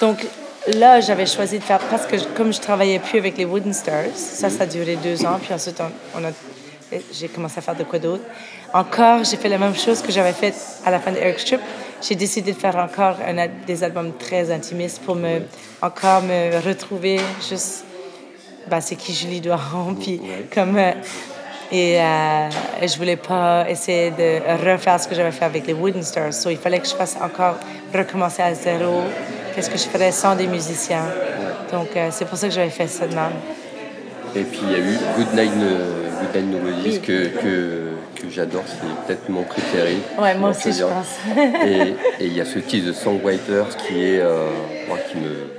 Donc 0.00 0.26
là, 0.74 1.00
j'avais 1.00 1.26
choisi 1.26 1.58
de 1.58 1.64
faire. 1.64 1.80
Parce 1.90 2.06
que 2.06 2.16
comme 2.36 2.52
je 2.52 2.60
travaillais 2.60 3.00
plus 3.00 3.18
avec 3.18 3.36
les 3.36 3.44
Wooden 3.44 3.72
Stars, 3.72 4.14
ça, 4.14 4.48
ça 4.48 4.62
a 4.62 4.66
duré 4.66 4.96
deux 4.96 5.24
ans. 5.26 5.38
Puis 5.42 5.52
ensuite, 5.52 5.80
on, 6.14 6.24
a 6.24 6.30
j'ai 7.12 7.28
commencé 7.28 7.58
à 7.58 7.62
faire 7.62 7.76
de 7.76 7.84
quoi 7.84 7.98
d'autre. 7.98 8.22
Encore, 8.72 9.24
j'ai 9.24 9.36
fait 9.36 9.48
la 9.48 9.58
même 9.58 9.74
chose 9.74 10.00
que 10.02 10.12
j'avais 10.12 10.32
fait 10.32 10.54
à 10.86 10.90
la 10.90 11.00
fin 11.00 11.10
de 11.10 11.16
Eric 11.16 11.38
Strip. 11.40 11.60
J'ai 12.00 12.14
décidé 12.14 12.52
de 12.52 12.56
faire 12.56 12.76
encore 12.76 13.16
un, 13.26 13.48
des 13.66 13.82
albums 13.82 14.12
très 14.16 14.50
intimistes 14.52 15.02
pour 15.02 15.16
me 15.16 15.40
encore 15.82 16.22
me 16.22 16.60
retrouver 16.64 17.20
juste 17.48 17.84
bah, 18.68 18.80
c'est 18.80 18.96
qui 18.96 19.12
Julie 19.12 19.40
Doiron. 19.40 19.94
Puis 20.00 20.20
comme, 20.54 20.76
euh, 20.76 20.92
et 21.70 22.00
euh, 22.00 22.48
je 22.82 22.96
voulais 22.96 23.16
pas 23.16 23.68
essayer 23.68 24.10
de 24.10 24.70
refaire 24.70 24.98
ce 24.98 25.06
que 25.06 25.14
j'avais 25.14 25.32
fait 25.32 25.44
avec 25.44 25.66
les 25.66 25.74
Wooden 25.74 26.02
Stars. 26.02 26.32
So, 26.32 26.50
il 26.50 26.56
fallait 26.56 26.78
que 26.78 26.88
je 26.88 26.94
fasse 26.94 27.16
encore 27.20 27.56
recommencer 27.94 28.42
à 28.42 28.54
zéro. 28.54 29.02
Qu'est-ce 29.54 29.68
que 29.68 29.76
je 29.76 29.84
ferais 29.84 30.12
sans 30.12 30.34
des 30.34 30.46
musiciens. 30.46 31.04
Donc, 31.70 31.88
euh, 31.96 32.08
c'est 32.10 32.24
pour 32.24 32.38
ça 32.38 32.48
que 32.48 32.54
j'avais 32.54 32.70
fait 32.70 32.86
ça 32.86 33.06
de 33.06 33.14
même. 33.14 33.32
Et 34.34 34.44
puis, 34.44 34.60
il 34.62 34.70
y 34.70 34.74
a 34.74 34.78
eu 34.78 34.98
Good 35.16 35.34
Night, 35.34 35.52
Good 36.32 36.84
Night 36.84 37.02
que, 37.02 37.28
que, 37.28 37.92
que 38.14 38.30
j'adore. 38.30 38.64
C'est 38.66 39.06
peut-être 39.06 39.28
mon 39.28 39.42
préféré. 39.42 39.96
Ouais, 40.18 40.34
moi 40.34 40.50
aussi, 40.50 40.72
je 40.72 40.84
pense. 40.84 41.18
et 41.66 41.94
il 42.20 42.32
y 42.34 42.40
a 42.40 42.44
ce 42.44 42.60
titre 42.60 42.88
de 42.88 42.92
Songwriters 42.92 43.76
qui 43.76 44.04
est, 44.04 44.22
moi, 44.88 44.98
qui 45.10 45.18
me 45.18 45.57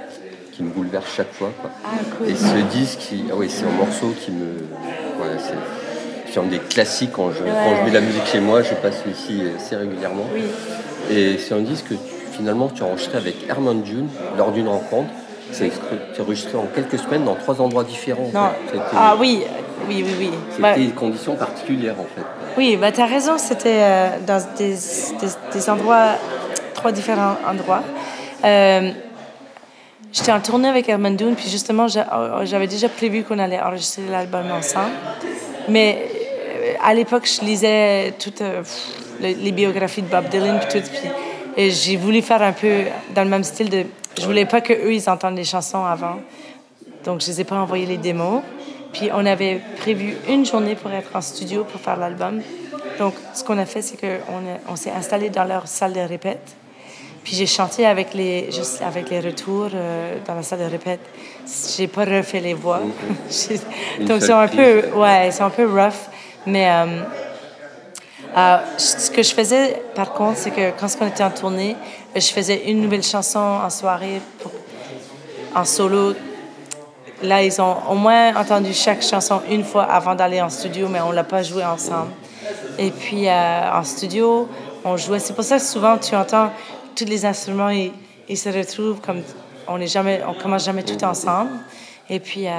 qui 0.59 0.63
me 0.65 0.71
bouleverse 0.71 1.05
chaque 1.15 1.31
fois. 1.31 1.51
Ah, 1.85 1.87
cool. 2.17 2.27
Et 2.27 2.35
ce 2.35 2.57
disque, 2.69 3.13
ah 3.31 3.33
oui, 3.37 3.49
c'est 3.49 3.63
un 3.63 3.71
morceau 3.71 4.13
qui 4.19 4.31
me. 4.31 4.57
Voilà, 5.17 5.35
c'est 5.39 6.37
un 6.37 6.43
des 6.43 6.59
classiques 6.59 7.13
quand 7.13 7.31
je, 7.31 7.39
quand 7.39 7.75
je 7.77 7.83
mets 7.83 7.89
de 7.89 7.95
la 7.95 8.01
musique 8.01 8.25
chez 8.25 8.41
moi, 8.41 8.61
je 8.61 8.73
passe 8.73 9.03
ici 9.09 9.41
assez 9.55 9.77
régulièrement. 9.77 10.25
Oui. 10.33 10.41
Et 11.09 11.37
c'est 11.37 11.53
un 11.53 11.61
disque 11.61 11.87
que 11.87 11.95
finalement 12.33 12.67
tu 12.67 12.83
as 12.83 12.87
enregistré 12.87 13.17
avec 13.17 13.35
Herman 13.49 13.85
June 13.85 14.09
lors 14.37 14.51
d'une 14.51 14.67
rencontre. 14.67 15.09
C'est 15.53 15.71
enregistré 16.19 16.57
en 16.57 16.67
quelques 16.75 16.99
semaines 16.99 17.23
dans 17.23 17.35
trois 17.35 17.61
endroits 17.61 17.85
différents. 17.85 18.29
Non. 18.33 18.49
Ah 18.93 19.15
oui, 19.17 19.43
oui, 19.87 20.03
oui, 20.05 20.13
oui. 20.19 20.29
C'était 20.51 20.61
bah, 20.61 20.77
une 20.77 20.91
condition 20.91 21.35
particulière 21.35 21.95
en 21.97 22.03
fait. 22.15 22.25
Oui, 22.57 22.77
bah, 22.79 22.91
tu 22.91 22.99
as 22.99 23.05
raison, 23.05 23.37
c'était 23.37 23.79
euh, 23.79 24.09
dans 24.27 24.43
des, 24.57 24.73
des, 24.73 25.27
des, 25.53 25.69
endroits, 25.69 26.15
trois 26.75 26.91
différents 26.91 27.37
endroits. 27.49 27.81
Euh, 28.43 28.91
j'étais 30.11 30.31
en 30.31 30.39
tournée 30.39 30.67
avec 30.67 30.89
Herman 30.89 31.15
puis 31.15 31.49
justement, 31.49 31.87
oh, 31.87 32.39
j'avais 32.43 32.67
déjà 32.67 32.89
prévu 32.89 33.23
qu'on 33.23 33.39
allait 33.39 33.59
enregistrer 33.59 34.03
l'album 34.09 34.51
ensemble. 34.51 34.91
Mais 35.67 36.07
euh, 36.07 36.73
à 36.83 36.93
l'époque, 36.93 37.27
je 37.27 37.45
lisais 37.45 38.13
toutes 38.19 38.41
euh, 38.41 38.63
les 39.19 39.51
biographies 39.51 40.01
de 40.01 40.07
Bob 40.07 40.29
Dylan, 40.29 40.59
puis 40.59 40.81
tout, 40.81 40.87
et 41.57 41.71
j'ai 41.71 41.97
voulu 41.97 42.21
faire 42.21 42.41
un 42.41 42.53
peu 42.53 42.83
dans 43.13 43.23
le 43.23 43.29
même 43.29 43.43
style 43.43 43.69
de... 43.69 43.83
Je 44.17 44.25
voulais 44.25 44.45
pas 44.45 44.61
qu'eux, 44.61 44.93
ils 44.93 45.09
entendent 45.09 45.35
les 45.35 45.43
chansons 45.43 45.83
avant. 45.83 46.19
Donc, 47.03 47.21
je 47.21 47.27
les 47.27 47.41
ai 47.41 47.43
pas 47.43 47.57
envoyé 47.57 47.85
les 47.85 47.97
démos. 47.97 48.41
Puis, 48.93 49.09
on 49.13 49.25
avait 49.25 49.61
prévu 49.77 50.15
une 50.29 50.45
journée 50.45 50.75
pour 50.75 50.89
être 50.91 51.13
en 51.13 51.21
studio 51.21 51.63
pour 51.63 51.81
faire 51.81 51.97
l'album. 51.97 52.41
Donc, 52.97 53.13
ce 53.33 53.43
qu'on 53.43 53.57
a 53.57 53.65
fait, 53.65 53.81
c'est 53.81 53.97
qu'on 53.99 54.41
on, 54.69 54.75
s'est 54.75 54.91
installé 54.91 55.29
dans 55.29 55.43
leur 55.43 55.67
salle 55.67 55.93
de 55.93 55.99
répète. 55.99 56.55
Puis 57.23 57.35
j'ai 57.35 57.45
chanté 57.45 57.85
avec 57.85 58.13
les, 58.13 58.51
juste 58.51 58.81
avec 58.81 59.09
les 59.09 59.19
retours 59.19 59.69
euh, 59.73 60.15
dans 60.25 60.35
la 60.35 60.43
salle 60.43 60.59
de 60.59 60.65
répète. 60.65 61.01
J'ai 61.75 61.87
pas 61.87 62.05
refait 62.05 62.39
les 62.39 62.53
voix. 62.53 62.79
Donc 64.01 64.21
c'est 64.21 64.31
un 64.31 64.47
peu, 64.47 64.83
ouais, 64.95 65.29
c'est 65.31 65.43
un 65.43 65.49
peu 65.49 65.65
rough. 65.65 66.09
Mais 66.45 66.69
euh, 66.69 66.85
euh, 68.37 68.57
ce 68.77 69.11
que 69.11 69.21
je 69.21 69.33
faisais, 69.33 69.81
par 69.95 70.13
contre, 70.13 70.37
c'est 70.37 70.51
que 70.51 70.71
quand 70.79 70.87
on 71.01 71.07
était 71.07 71.23
en 71.23 71.31
tournée, 71.31 71.75
je 72.15 72.27
faisais 72.27 72.69
une 72.69 72.81
nouvelle 72.81 73.03
chanson 73.03 73.39
en 73.39 73.69
soirée 73.69 74.21
en 75.55 75.65
solo. 75.65 76.13
Là, 77.21 77.43
ils 77.43 77.61
ont 77.61 77.75
au 77.89 77.95
moins 77.95 78.33
entendu 78.37 78.73
chaque 78.73 79.01
chanson 79.01 79.41
une 79.49 79.65
fois 79.65 79.83
avant 79.83 80.15
d'aller 80.15 80.41
en 80.41 80.49
studio, 80.49 80.87
mais 80.87 81.01
on 81.01 81.11
l'a 81.11 81.25
pas 81.25 81.43
joué 81.43 81.65
ensemble. 81.65 82.11
Et 82.77 82.91
puis 82.91 83.29
en 83.29 83.83
studio, 83.83 84.47
on 84.85 84.95
jouait. 84.95 85.19
C'est 85.19 85.33
pour 85.33 85.43
ça 85.43 85.57
que 85.57 85.63
souvent 85.63 85.97
tu 85.97 86.15
entends 86.15 86.51
tous 86.99 87.05
les 87.05 87.25
instruments, 87.25 87.69
ils, 87.69 88.37
se 88.37 88.49
retrouvent 88.49 88.99
comme 88.99 89.21
on 89.67 89.79
on 89.79 90.33
commence 90.33 90.65
jamais 90.65 90.83
tout 90.83 91.01
ensemble. 91.03 91.51
Et 92.09 92.19
puis, 92.19 92.47
euh, 92.47 92.51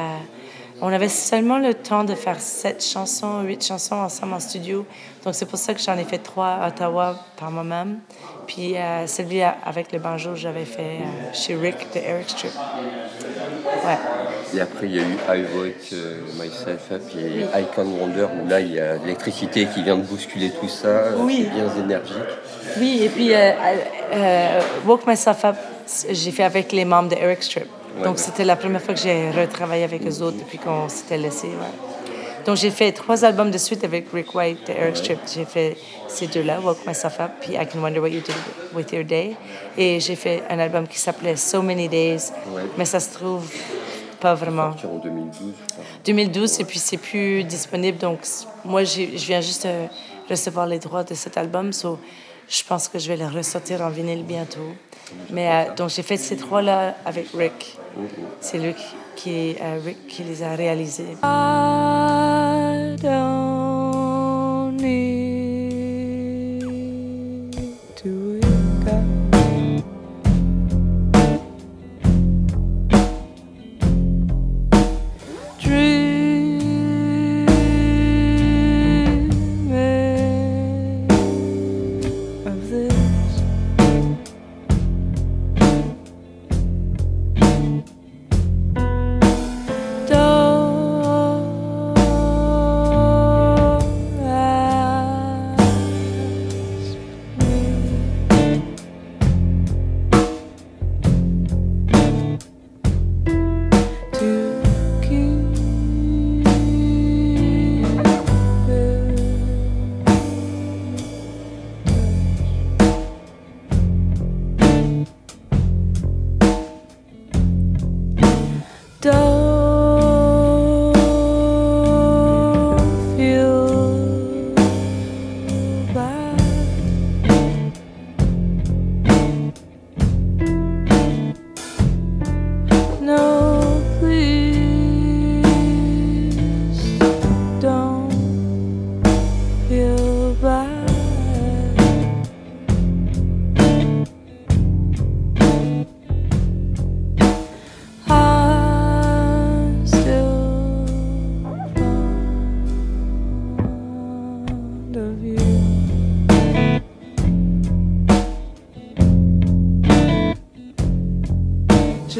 on 0.80 0.88
avait 0.88 1.10
seulement 1.10 1.58
le 1.58 1.74
temps 1.74 2.04
de 2.04 2.14
faire 2.14 2.40
sept 2.40 2.82
chansons, 2.82 3.42
huit 3.42 3.62
chansons 3.62 3.96
ensemble 3.96 4.32
en 4.32 4.40
studio. 4.40 4.86
Donc, 5.24 5.34
c'est 5.34 5.44
pour 5.44 5.58
ça 5.58 5.74
que 5.74 5.80
j'en 5.80 5.98
ai 5.98 6.04
fait 6.04 6.18
trois 6.18 6.54
à 6.54 6.68
Ottawa 6.68 7.16
par 7.36 7.50
moi-même. 7.50 7.98
Puis, 8.46 8.76
euh, 8.76 9.06
celui 9.06 9.42
avec 9.42 9.92
le 9.92 9.98
banjo, 9.98 10.34
j'avais 10.34 10.64
fait 10.64 11.00
euh, 11.00 11.34
chez 11.34 11.54
Rick 11.54 11.92
de 11.94 11.98
Eric 11.98 12.30
Strip. 12.30 12.52
Ouais. 13.84 13.98
Et 14.54 14.60
après, 14.60 14.86
il 14.86 14.96
y 14.96 14.98
a 14.98 15.02
eu 15.02 15.16
I 15.28 15.42
Vote 15.54 15.94
Myself 16.40 16.90
Up 16.92 17.02
et 17.16 17.42
I 17.58 17.64
Can 17.74 17.84
Wonder, 17.84 18.26
où 18.42 18.48
là, 18.48 18.60
il 18.60 18.74
y 18.74 18.80
a 18.80 18.96
l'électricité 18.96 19.66
qui 19.72 19.82
vient 19.82 19.96
de 19.96 20.02
bousculer 20.02 20.50
tout 20.50 20.68
ça. 20.68 21.04
Oui. 21.18 21.46
C'est 21.48 21.54
bien 21.54 21.84
énergique. 21.84 22.16
Oui, 22.78 23.02
et 23.04 23.08
puis 23.08 23.32
euh, 23.32 23.52
euh, 24.12 24.60
Woke 24.86 25.06
Myself 25.06 25.44
Up, 25.44 25.56
j'ai 26.10 26.30
fait 26.30 26.42
avec 26.42 26.72
les 26.72 26.84
membres 26.84 27.10
de 27.10 27.16
Eric 27.16 27.42
Strip. 27.42 27.66
Donc, 28.04 28.18
c'était 28.18 28.44
la 28.44 28.56
première 28.56 28.80
fois 28.80 28.94
que 28.94 29.00
j'ai 29.00 29.30
retravaillé 29.30 29.84
avec 29.84 30.06
eux 30.06 30.22
autres 30.22 30.38
depuis 30.38 30.58
qu'on 30.58 30.88
s'était 30.88 31.18
laissé. 31.18 31.48
Donc, 32.46 32.56
j'ai 32.56 32.70
fait 32.70 32.92
trois 32.92 33.24
albums 33.24 33.50
de 33.50 33.58
suite 33.58 33.84
avec 33.84 34.06
Rick 34.12 34.34
White 34.34 34.66
de 34.68 34.72
Eric 34.72 34.96
Strip. 34.96 35.18
J'ai 35.32 35.44
fait 35.44 35.76
ces 36.08 36.26
deux-là, 36.26 36.60
Woke 36.60 36.86
Myself 36.86 37.20
Up, 37.20 37.30
puis 37.40 37.54
I 37.54 37.66
Can 37.66 37.80
Wonder 37.80 38.00
What 38.00 38.08
You 38.08 38.20
Did 38.20 38.34
With 38.74 38.92
Your 38.92 39.04
Day. 39.04 39.36
Et 39.76 40.00
j'ai 40.00 40.16
fait 40.16 40.42
un 40.48 40.58
album 40.58 40.86
qui 40.86 40.98
s'appelait 40.98 41.36
So 41.36 41.62
Many 41.62 41.88
Days, 41.88 42.30
mais 42.78 42.84
ça 42.84 43.00
se 43.00 43.12
trouve 43.12 43.44
pas 44.20 44.34
vraiment. 44.34 44.74
en 44.84 44.98
2012, 44.98 45.52
2012, 46.04 46.60
et 46.60 46.64
puis 46.64 46.78
c'est 46.78 46.96
plus 46.96 47.44
disponible. 47.44 47.98
Donc, 47.98 48.20
moi, 48.64 48.84
je 48.84 49.02
viens 49.26 49.40
juste 49.40 49.66
de 49.66 49.86
recevoir 50.28 50.66
les 50.66 50.78
droits 50.78 51.04
de 51.04 51.14
cet 51.14 51.36
album. 51.36 51.72
So, 51.72 51.98
je 52.48 52.62
pense 52.64 52.88
que 52.88 52.98
je 52.98 53.08
vais 53.08 53.16
les 53.16 53.26
ressortir 53.26 53.80
en 53.80 53.90
vinyle 53.90 54.24
bientôt. 54.24 54.74
Mais 55.30 55.48
euh, 55.50 55.74
donc 55.74 55.90
j'ai 55.90 56.02
fait 56.02 56.16
ces 56.16 56.36
trois-là 56.36 56.94
avec 57.04 57.28
Rick. 57.36 57.78
C'est 58.40 58.58
lui 58.58 58.74
qui, 59.16 59.56
euh, 59.60 59.80
Rick 59.84 60.06
qui 60.06 60.22
les 60.24 60.42
a 60.42 60.54
réalisés. 60.54 61.16
church. 63.00 63.49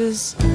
branches. 0.01 0.50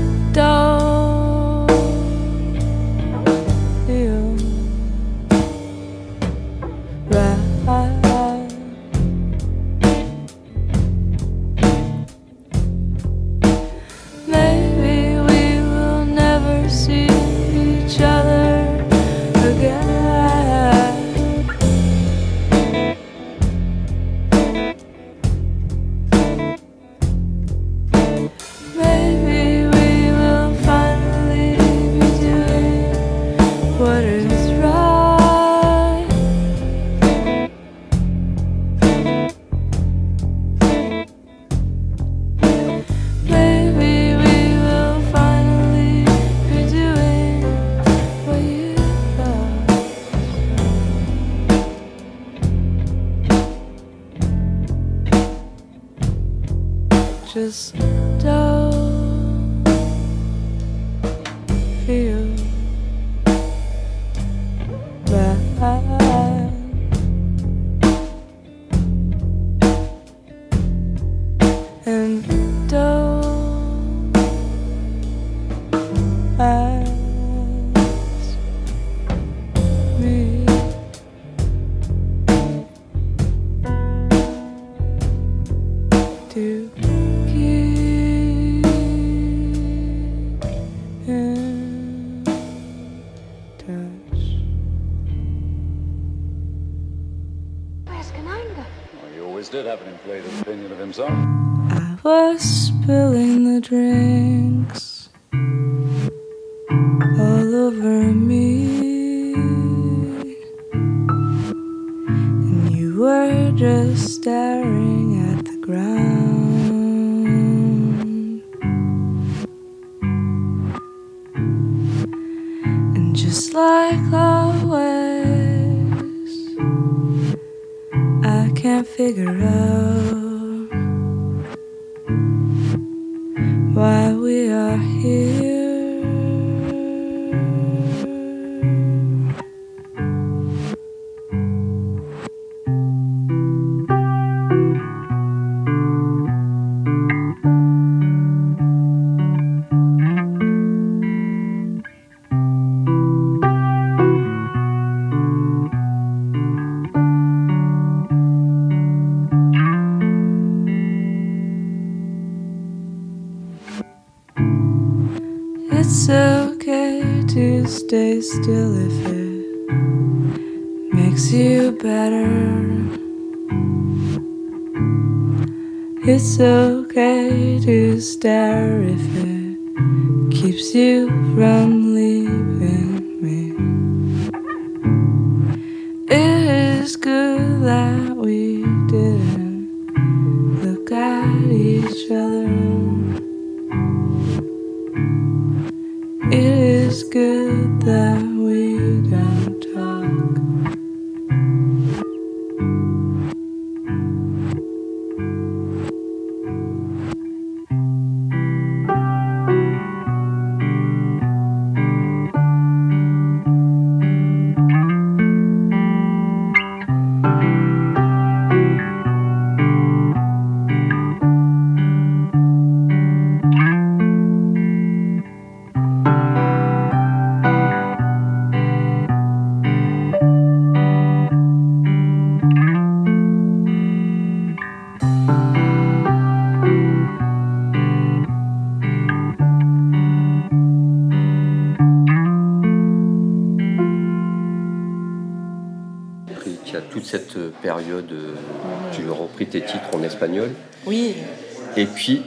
Was 102.07 102.56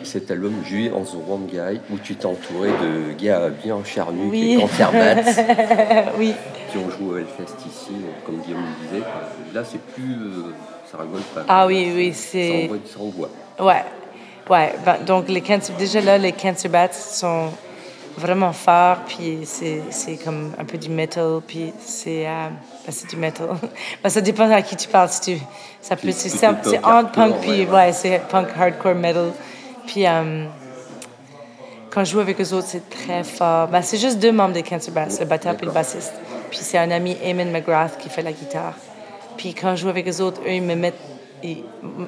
cet 0.09 0.31
album 0.31 0.53
Juillet 0.65 0.91
en 0.91 1.37
Guy, 1.39 1.79
où 1.91 1.97
tu 1.99 2.15
t'es 2.15 2.25
entouré 2.25 2.69
de 2.69 3.13
gars 3.23 3.49
bien 3.63 3.77
charnus, 3.85 4.29
Oui. 4.31 4.55
qui 4.55 4.61
Canterbats, 4.61 5.21
oui. 6.17 6.33
qui 6.71 6.77
ont 6.77 6.89
joué 6.89 7.07
au 7.09 7.17
Hellfest 7.17 7.55
ici, 7.67 7.91
comme 8.25 8.39
Guillaume 8.41 8.63
le 8.81 8.87
disait. 8.87 9.05
Là, 9.53 9.63
c'est 9.63 9.81
plus. 9.93 10.13
euh, 10.15 10.53
ça 10.91 10.97
rigole 10.97 11.21
pas. 11.35 11.43
Ah 11.47 11.67
oui, 11.67 11.91
oui, 11.95 12.11
c'est. 12.13 12.69
ça 12.85 12.99
envoie. 12.99 13.29
Ouais, 13.59 13.83
ouais. 14.49 14.73
ben, 14.83 14.97
donc 15.05 15.29
les 15.29 15.41
cancer, 15.41 15.75
déjà 15.77 16.01
là, 16.01 16.17
les 16.17 16.31
cancer 16.31 16.71
bats 16.71 16.91
sont 16.91 17.49
vraiment 18.17 18.51
forts, 18.51 18.97
puis 19.07 19.41
c'est 19.43 19.81
c'est 19.91 20.15
comme 20.17 20.51
un 20.57 20.65
peu 20.65 20.77
du 20.77 20.89
metal, 20.89 21.39
puis 21.45 21.71
c'est 21.79 22.27
euh, 22.27 22.47
ben, 22.85 22.91
c'est 22.91 23.09
du 23.09 23.15
metal. 23.15 23.49
Ben, 24.03 24.09
ça 24.09 24.21
dépend 24.21 24.49
à 24.49 24.61
qui 24.63 24.75
tu 24.75 24.87
parles. 24.87 25.09
Si 25.09 25.21
tu, 25.21 25.37
ça 25.81 25.95
peut 25.95 26.11
c'est 26.11 26.29
c'est- 26.29 26.39
punk 27.13 27.35
puis 27.41 27.51
ouais. 27.61 27.67
ouais, 27.67 27.93
c'est 27.93 28.21
punk 28.29 28.47
hardcore 28.59 28.95
metal. 28.95 29.31
Puis 29.89 30.05
euh, 30.05 30.45
quand 31.89 32.05
je 32.05 32.11
joue 32.11 32.19
avec 32.19 32.39
eux 32.39 32.53
autres, 32.53 32.67
c'est 32.67 32.87
très 32.91 33.23
fort. 33.23 33.67
Ben, 33.69 33.81
c'est 33.81 33.97
juste 33.97 34.19
deux 34.19 34.31
membres 34.31 34.53
des 34.53 34.61
Cancer 34.61 34.93
Bats, 34.93 35.07
le 35.19 35.25
batteur 35.25 35.55
et 35.59 35.65
le 35.65 35.71
bassiste. 35.71 36.13
Puis 36.51 36.59
c'est 36.61 36.77
un 36.77 36.91
ami, 36.91 37.17
Eamon 37.23 37.45
McGrath, 37.45 37.97
qui 37.97 38.07
fait 38.07 38.21
la 38.21 38.31
guitare. 38.31 38.75
Puis 39.35 39.55
quand 39.55 39.75
je 39.75 39.81
joue 39.81 39.89
avec 39.89 40.07
eux 40.07 40.21
autres, 40.21 40.41
eux, 40.45 40.51
ils 40.51 40.61
me 40.61 40.75
mettent. 40.75 40.99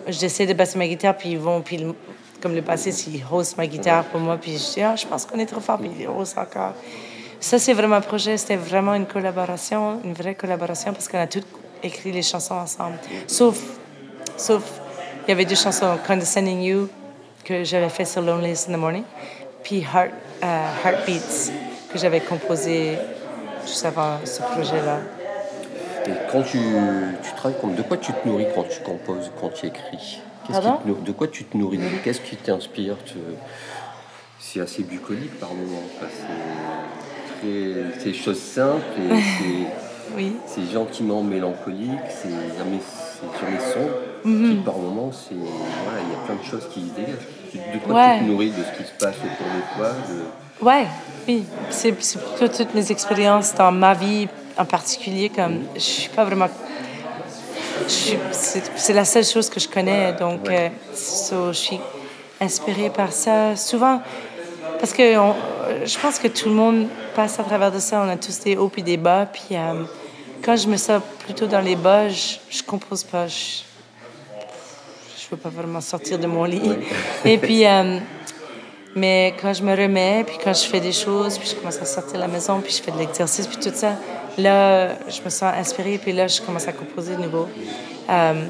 J'essaie 0.07 0.45
de 0.45 0.53
basser 0.53 0.77
ma 0.77 0.87
guitare, 0.87 1.17
puis 1.17 1.29
ils 1.31 1.39
vont, 1.39 1.61
puis 1.61 1.83
comme 2.39 2.53
le 2.53 2.61
bassiste, 2.61 3.07
ils 3.07 3.23
haussent 3.31 3.57
ma 3.57 3.65
guitare 3.65 4.03
pour 4.05 4.19
moi, 4.19 4.37
puis 4.37 4.51
je 4.51 4.73
dis, 4.73 4.81
ah, 4.81 4.95
je 4.95 5.07
pense 5.07 5.25
qu'on 5.25 5.39
est 5.39 5.45
trop 5.47 5.61
fort, 5.61 5.79
puis 5.79 5.89
ils 5.99 6.07
haussent 6.07 6.37
encore. 6.37 6.73
Ça, 7.39 7.57
c'est 7.57 7.73
vraiment 7.73 7.95
un 7.95 8.01
projet, 8.01 8.37
c'était 8.37 8.57
vraiment 8.57 8.93
une 8.93 9.07
collaboration, 9.07 10.01
une 10.03 10.13
vraie 10.13 10.35
collaboration, 10.35 10.91
parce 10.93 11.07
qu'on 11.07 11.19
a 11.19 11.27
tous 11.27 11.43
écrit 11.81 12.11
les 12.11 12.21
chansons 12.21 12.55
ensemble. 12.55 12.99
Sauf, 13.25 13.57
sauf, 14.37 14.63
il 15.25 15.29
y 15.29 15.31
avait 15.31 15.45
deux 15.45 15.55
chansons, 15.55 15.97
Condescending 16.05 16.61
You, 16.61 16.89
que 17.43 17.63
j'avais 17.63 17.89
fait 17.89 18.05
sur 18.05 18.21
Loneliest 18.21 18.69
in 18.69 18.73
the 18.73 18.77
Morning, 18.77 19.03
puis 19.63 19.79
Heart, 19.81 20.11
euh, 20.43 20.65
Heartbeats, 20.85 21.51
que 21.91 21.97
j'avais 21.97 22.19
composé 22.21 22.97
juste 23.65 23.85
avant 23.85 24.17
ce 24.25 24.41
projet-là. 24.41 24.99
Et 26.07 26.11
quand 26.31 26.41
tu, 26.43 26.57
tu 26.57 27.31
travailles, 27.35 27.75
de 27.75 27.81
quoi 27.83 27.97
tu 27.97 28.11
te 28.11 28.27
nourris 28.27 28.47
quand 28.55 28.63
tu 28.63 28.79
composes, 28.81 29.31
quand 29.39 29.49
tu 29.49 29.67
écris? 29.67 30.19
Te 30.47 30.53
De 31.05 31.11
quoi 31.11 31.27
tu 31.27 31.43
te 31.43 31.55
nourris? 31.55 31.79
Qu'est-ce 32.03 32.21
qui 32.21 32.35
t'inspire? 32.35 32.97
Te- 33.05 33.13
C'est 34.39 34.59
assez 34.59 34.83
bucolique 34.83 35.39
par 35.39 35.49
moment. 35.53 35.83
C'est 35.99 37.39
très- 37.39 37.99
C'est 37.99 38.05
des 38.11 38.13
choses 38.13 38.41
simples 38.41 38.83
et 38.99 39.09
c'est- 39.37 40.15
Oui. 40.15 40.35
c'est 40.47 40.65
gentiment 40.73 41.21
mélancolique, 41.21 41.99
c'est 42.09 42.27
jamais 43.39 43.59
sombre. 43.59 43.95
Mhm. 44.23 44.47
Puis 44.49 44.55
par 44.63 44.77
moment, 44.77 45.11
c'est 45.11 45.35
voilà, 45.35 45.99
il 46.05 46.11
y 46.11 46.15
a 46.15 46.25
plein 46.25 46.35
de 46.35 46.43
choses 46.43 46.67
qui 46.73 46.81
se 46.81 46.93
dégagent. 46.95 47.73
De 47.73 47.79
quoi 47.79 47.95
Ouais. 47.95 48.17
tu 48.19 48.25
te 48.25 48.29
nourris 48.29 48.49
De 48.51 48.63
ce 48.63 48.77
qui 48.81 48.87
se 48.87 48.93
passe 49.03 49.15
autour 49.17 49.47
de 49.47 49.77
toi 49.77 49.89
de- 50.09 50.65
Ouais, 50.65 50.85
oui. 51.27 51.43
C'est 51.69 51.91
plutôt 51.91 52.47
toutes 52.55 52.73
mes 52.75 52.91
expériences 52.91 53.53
dans 53.55 53.71
ma 53.71 53.93
vie 53.93 54.27
en 54.57 54.65
particulier. 54.65 55.29
Comme 55.29 55.61
je 55.75 55.79
suis 55.79 56.09
pas 56.09 56.23
vraiment. 56.23 56.47
C'est 57.87 58.93
la 58.93 59.05
seule 59.05 59.25
chose 59.25 59.49
que 59.49 59.59
je 59.59 59.67
connais, 59.67 60.13
donc 60.13 60.47
euh, 60.49 60.69
so, 60.93 61.47
je 61.47 61.57
suis 61.57 61.79
inspirée 62.39 62.89
par 62.89 63.11
ça. 63.11 63.55
Souvent, 63.55 64.01
parce 64.79 64.93
que 64.93 65.17
on- 65.17 65.35
je 65.85 65.97
pense 65.99 66.19
que 66.19 66.27
tout 66.27 66.49
le 66.49 66.55
monde 66.55 66.87
passe 67.15 67.39
à 67.39 67.43
travers 67.43 67.71
de 67.71 67.79
ça. 67.79 68.01
On 68.05 68.09
a 68.09 68.17
tous 68.17 68.39
des 68.41 68.55
hauts 68.55 68.71
et 68.77 68.81
des 68.81 68.97
bas. 68.97 69.25
Puis 69.31 69.43
euh, 69.57 69.83
quand 70.43 70.55
je 70.55 70.67
me 70.67 70.77
sens 70.77 71.01
plutôt 71.25 71.47
dans 71.47 71.61
les 71.61 71.75
bas, 71.75 72.09
je, 72.09 72.37
je 72.49 72.63
compose 72.63 73.03
pas. 73.03 73.27
Je, 73.27 73.61
je 75.17 75.29
veux 75.29 75.37
pas 75.37 75.49
vraiment 75.49 75.81
sortir 75.81 76.19
de 76.19 76.27
mon 76.27 76.43
lit. 76.43 76.73
Et 77.25 77.37
puis. 77.37 77.65
euh, 77.65 77.99
mais 78.95 79.33
quand 79.41 79.53
je 79.53 79.63
me 79.63 79.73
remets, 79.73 80.25
puis 80.25 80.37
quand 80.43 80.53
je 80.53 80.65
fais 80.65 80.81
des 80.81 80.91
choses, 80.91 81.37
puis 81.37 81.47
je 81.47 81.55
commence 81.55 81.77
à 81.81 81.85
sortir 81.85 82.15
de 82.15 82.19
la 82.19 82.27
maison, 82.27 82.59
puis 82.59 82.73
je 82.73 82.81
fais 82.81 82.91
de 82.91 82.97
l'exercice, 82.97 83.47
puis 83.47 83.57
tout 83.57 83.71
ça, 83.73 83.95
là, 84.37 84.89
je 85.07 85.21
me 85.23 85.29
sens 85.29 85.53
inspirée, 85.57 85.97
puis 85.97 86.11
là, 86.11 86.27
je 86.27 86.41
commence 86.41 86.67
à 86.67 86.73
composer 86.73 87.15
de 87.15 87.21
nouveau. 87.21 87.47
Euh, 88.09 88.45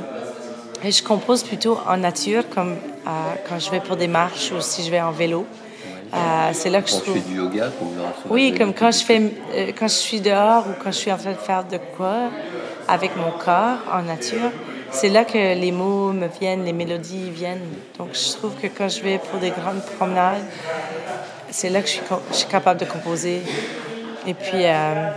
et 0.83 0.91
je 0.91 1.03
compose 1.03 1.43
plutôt 1.43 1.77
en 1.87 1.97
nature, 1.97 2.49
comme 2.49 2.71
euh, 2.71 3.09
quand 3.47 3.59
je 3.59 3.69
vais 3.69 3.81
pour 3.81 3.97
des 3.97 4.07
marches 4.07 4.51
ou 4.51 4.61
si 4.61 4.83
je 4.83 4.89
vais 4.89 5.01
en 5.01 5.11
vélo. 5.11 5.45
Euh, 6.13 6.49
c'est 6.53 6.69
là 6.69 6.81
que 6.81 6.89
Quand 6.89 6.97
je 6.97 7.01
tu 7.03 7.09
trouve. 7.09 7.13
fais 7.21 7.29
du 7.29 7.37
yoga, 7.37 7.69
ce- 7.69 8.29
Oui, 8.29 8.53
comme 8.57 8.73
quand 8.73 8.91
je 8.91 9.03
fais, 9.03 9.21
euh, 9.55 9.71
quand 9.77 9.87
je 9.87 9.93
suis 9.93 10.19
dehors 10.19 10.65
ou 10.67 10.73
quand 10.83 10.91
je 10.91 10.97
suis 10.97 11.11
en 11.11 11.17
train 11.17 11.31
de 11.31 11.37
faire 11.37 11.63
de 11.63 11.77
quoi 11.95 12.29
avec 12.87 13.15
mon 13.15 13.31
corps 13.31 13.77
en 13.93 14.01
nature, 14.01 14.51
c'est 14.91 15.07
là 15.07 15.23
que 15.23 15.37
les 15.37 15.71
mots 15.71 16.11
me 16.11 16.27
viennent, 16.27 16.65
les 16.65 16.73
mélodies 16.73 17.29
viennent. 17.29 17.61
Donc 17.97 18.09
je 18.13 18.33
trouve 18.35 18.53
que 18.61 18.67
quand 18.67 18.89
je 18.89 19.01
vais 19.01 19.19
pour 19.19 19.39
des 19.39 19.51
grandes 19.51 19.81
promenades, 19.97 20.43
c'est 21.49 21.69
là 21.69 21.79
que 21.81 21.87
je 21.87 21.93
suis, 21.93 22.01
je 22.31 22.35
suis 22.35 22.47
capable 22.49 22.79
de 22.81 22.85
composer. 22.85 23.41
Et 24.27 24.33
puis 24.33 24.51
euh, 24.65 25.09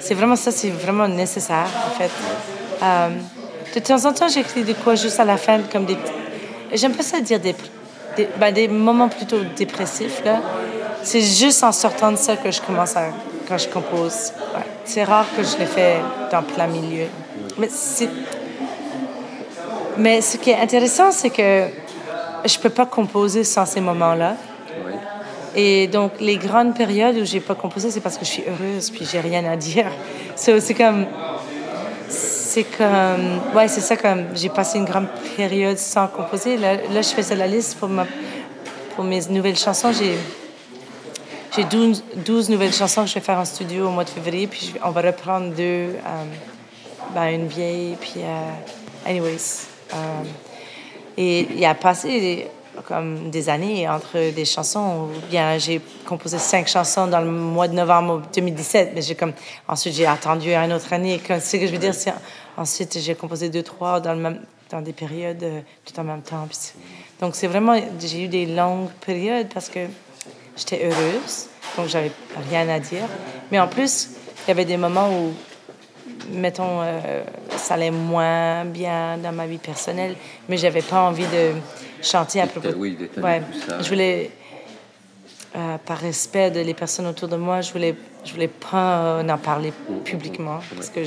c'est 0.00 0.14
vraiment 0.14 0.36
ça, 0.36 0.50
c'est 0.50 0.70
vraiment 0.70 1.06
nécessaire 1.06 1.68
en 1.86 1.90
fait. 1.90 2.10
Euh, 2.82 3.08
de 3.74 3.80
temps 3.80 4.04
en 4.04 4.12
temps, 4.12 4.28
j'écris 4.28 4.64
des 4.64 4.74
quoi 4.74 4.96
juste 4.96 5.20
à 5.20 5.24
la 5.24 5.36
fin, 5.36 5.60
comme 5.70 5.84
des. 5.84 5.96
J'aime 6.72 6.92
pas 6.94 7.02
ça 7.04 7.20
dire 7.20 7.38
des, 7.38 7.54
des, 8.16 8.28
ben, 8.38 8.52
des 8.52 8.68
moments 8.68 9.08
plutôt 9.08 9.38
dépressifs 9.56 10.24
là. 10.24 10.40
C'est 11.02 11.20
juste 11.20 11.62
en 11.62 11.72
sortant 11.72 12.10
de 12.10 12.16
ça 12.16 12.36
que 12.36 12.50
je 12.50 12.60
commence 12.60 12.96
à 12.96 13.10
quand 13.48 13.58
je 13.58 13.68
compose. 13.68 14.32
Ouais. 14.54 14.64
C'est 14.84 15.04
rare 15.04 15.26
que 15.36 15.42
je 15.42 15.56
le 15.58 15.66
fais 15.66 15.98
dans 16.30 16.42
plein 16.42 16.66
milieu. 16.66 17.06
Mais 17.58 17.68
c'est. 17.70 18.08
Mais 19.96 20.20
ce 20.20 20.36
qui 20.36 20.50
est 20.50 20.60
intéressant, 20.60 21.10
c'est 21.10 21.30
que 21.30 21.68
je 22.44 22.58
peux 22.58 22.70
pas 22.70 22.86
composer 22.86 23.44
sans 23.44 23.66
ces 23.66 23.80
moments-là. 23.80 24.34
Et 25.54 25.86
donc, 25.86 26.12
les 26.20 26.36
grandes 26.36 26.74
périodes 26.74 27.16
où 27.16 27.24
j'ai 27.24 27.40
pas 27.40 27.54
composé, 27.54 27.90
c'est 27.90 28.00
parce 28.00 28.18
que 28.18 28.26
je 28.26 28.30
suis 28.30 28.44
heureuse, 28.46 28.90
puis 28.90 29.08
j'ai 29.10 29.20
rien 29.20 29.44
à 29.50 29.56
dire. 29.56 29.86
So, 30.36 30.60
c'est 30.60 30.74
comme. 30.74 31.06
C'est 32.56 32.64
comme. 32.64 33.54
Ouais, 33.54 33.68
c'est 33.68 33.82
ça, 33.82 33.98
comme. 33.98 34.28
J'ai 34.34 34.48
passé 34.48 34.78
une 34.78 34.86
grande 34.86 35.08
période 35.36 35.76
sans 35.76 36.06
composer. 36.06 36.56
Là, 36.56 36.76
là 36.76 37.02
je 37.02 37.10
faisais 37.10 37.36
la 37.36 37.46
liste 37.46 37.76
pour, 37.78 37.86
ma, 37.86 38.06
pour 38.94 39.04
mes 39.04 39.20
nouvelles 39.28 39.58
chansons. 39.58 39.92
J'ai. 39.92 40.16
J'ai 41.54 41.64
12, 41.64 42.02
12 42.24 42.48
nouvelles 42.48 42.72
chansons 42.72 43.02
que 43.02 43.08
je 43.08 43.14
vais 43.16 43.20
faire 43.20 43.38
en 43.38 43.44
studio 43.44 43.88
au 43.88 43.90
mois 43.90 44.04
de 44.04 44.08
février, 44.08 44.46
puis 44.46 44.72
on 44.82 44.88
va 44.88 45.02
reprendre 45.02 45.50
deux. 45.50 45.62
euh, 45.62 46.24
ben, 47.14 47.26
une 47.26 47.46
vieille, 47.46 47.94
puis. 48.00 48.22
euh, 48.24 49.10
anyways. 49.10 49.66
euh, 49.92 49.96
et 51.18 51.48
il 51.54 51.64
a 51.66 51.74
passé 51.74 52.48
comme 52.84 53.30
des 53.30 53.48
années 53.48 53.88
entre 53.88 54.32
des 54.32 54.44
chansons. 54.44 55.08
Ou 55.08 55.30
bien 55.30 55.58
j'ai 55.58 55.80
composé 56.06 56.38
cinq 56.38 56.68
chansons 56.68 57.06
dans 57.06 57.20
le 57.20 57.30
mois 57.30 57.68
de 57.68 57.74
novembre 57.74 58.22
2017, 58.34 58.92
mais 58.94 59.02
j'ai 59.02 59.14
comme 59.14 59.32
ensuite 59.68 59.94
j'ai 59.94 60.06
attendu 60.06 60.52
une 60.52 60.72
autre 60.72 60.92
année. 60.92 61.20
Comme 61.26 61.40
ce 61.40 61.56
que 61.56 61.66
je 61.66 61.72
veux 61.72 61.78
dire, 61.78 61.94
c'est 61.94 62.12
ensuite 62.56 62.98
j'ai 62.98 63.14
composé 63.14 63.48
deux 63.48 63.62
trois 63.62 64.00
dans 64.00 64.12
le 64.12 64.20
même 64.20 64.40
dans 64.70 64.80
des 64.80 64.92
périodes 64.92 65.42
euh, 65.44 65.60
tout 65.84 65.98
en 66.00 66.04
même 66.04 66.22
temps. 66.22 66.48
Donc 67.20 67.36
c'est 67.36 67.46
vraiment 67.46 67.80
j'ai 68.00 68.24
eu 68.24 68.28
des 68.28 68.46
longues 68.46 68.90
périodes 69.04 69.48
parce 69.52 69.68
que 69.68 69.80
j'étais 70.56 70.84
heureuse, 70.84 71.46
donc 71.76 71.86
j'avais 71.86 72.10
rien 72.50 72.68
à 72.68 72.80
dire. 72.80 73.06
Mais 73.52 73.60
en 73.60 73.68
plus 73.68 74.10
il 74.44 74.48
y 74.48 74.50
avait 74.50 74.64
des 74.64 74.76
moments 74.76 75.08
où 75.08 75.32
mettons, 76.30 76.80
euh, 76.82 77.22
ça 77.56 77.74
allait 77.74 77.90
moins 77.90 78.64
bien 78.64 79.18
dans 79.18 79.32
ma 79.32 79.46
vie 79.46 79.58
personnelle, 79.58 80.16
mais 80.48 80.56
j'avais 80.56 80.82
pas 80.82 81.02
envie 81.02 81.26
de 81.26 81.52
chanter 82.06 82.40
à 82.40 82.46
propos. 82.46 82.68
oui, 82.76 82.96
Ouais, 83.22 83.40
tout 83.40 83.58
ça. 83.68 83.80
je 83.80 83.88
voulais, 83.88 84.30
euh, 85.56 85.76
par 85.84 85.98
respect 85.98 86.50
de 86.50 86.60
les 86.60 86.74
personnes 86.74 87.06
autour 87.06 87.28
de 87.28 87.36
moi, 87.36 87.60
je 87.60 87.72
voulais, 87.72 87.94
je 88.24 88.32
voulais 88.32 88.48
pas 88.48 89.22
en 89.26 89.38
parler 89.38 89.72
publiquement 90.04 90.60
parce 90.74 90.88
que 90.90 91.00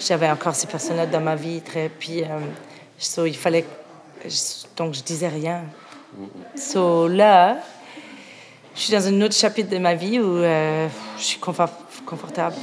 j'avais 0.00 0.30
encore 0.30 0.54
ces 0.54 0.66
personnes-là 0.66 1.06
dans 1.06 1.20
ma 1.20 1.34
vie 1.36 1.60
très, 1.60 1.88
puis 1.88 2.22
euh, 2.22 2.26
so, 2.98 3.26
il 3.26 3.36
fallait, 3.36 3.64
je- 4.24 4.66
donc 4.76 4.94
je 4.94 5.02
disais 5.02 5.28
rien. 5.28 5.62
So 6.56 7.06
là, 7.08 7.58
je 8.74 8.80
suis 8.80 8.92
dans 8.92 9.06
un 9.06 9.20
autre 9.22 9.34
chapitre 9.34 9.70
de 9.70 9.78
ma 9.78 9.94
vie 9.94 10.18
où 10.20 10.36
euh, 10.38 10.88
je 11.18 11.22
suis 11.22 11.38
confort- 11.38 11.70
confortable 12.06 12.56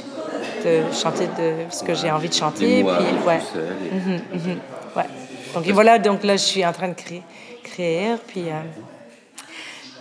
de 0.64 0.82
chanter 0.92 1.26
de 1.26 1.70
ce 1.70 1.82
que 1.84 1.94
j'ai 1.94 2.10
envie 2.10 2.28
de 2.28 2.34
chanter. 2.34 2.82
Des 2.82 2.84
puis, 2.84 3.26
ouais. 3.26 3.38
tout 3.38 3.58
et- 3.58 3.94
Mhm, 3.94 4.20
mhm, 4.34 4.58
ouais. 4.96 5.04
Donc 5.54 5.66
et 5.66 5.72
voilà, 5.72 5.98
donc 5.98 6.24
là, 6.24 6.36
je 6.36 6.42
suis 6.42 6.64
en 6.64 6.72
train 6.72 6.88
de 6.88 6.94
créer, 6.94 7.22
créer 7.62 8.14
puis 8.26 8.48
euh, 8.48 8.52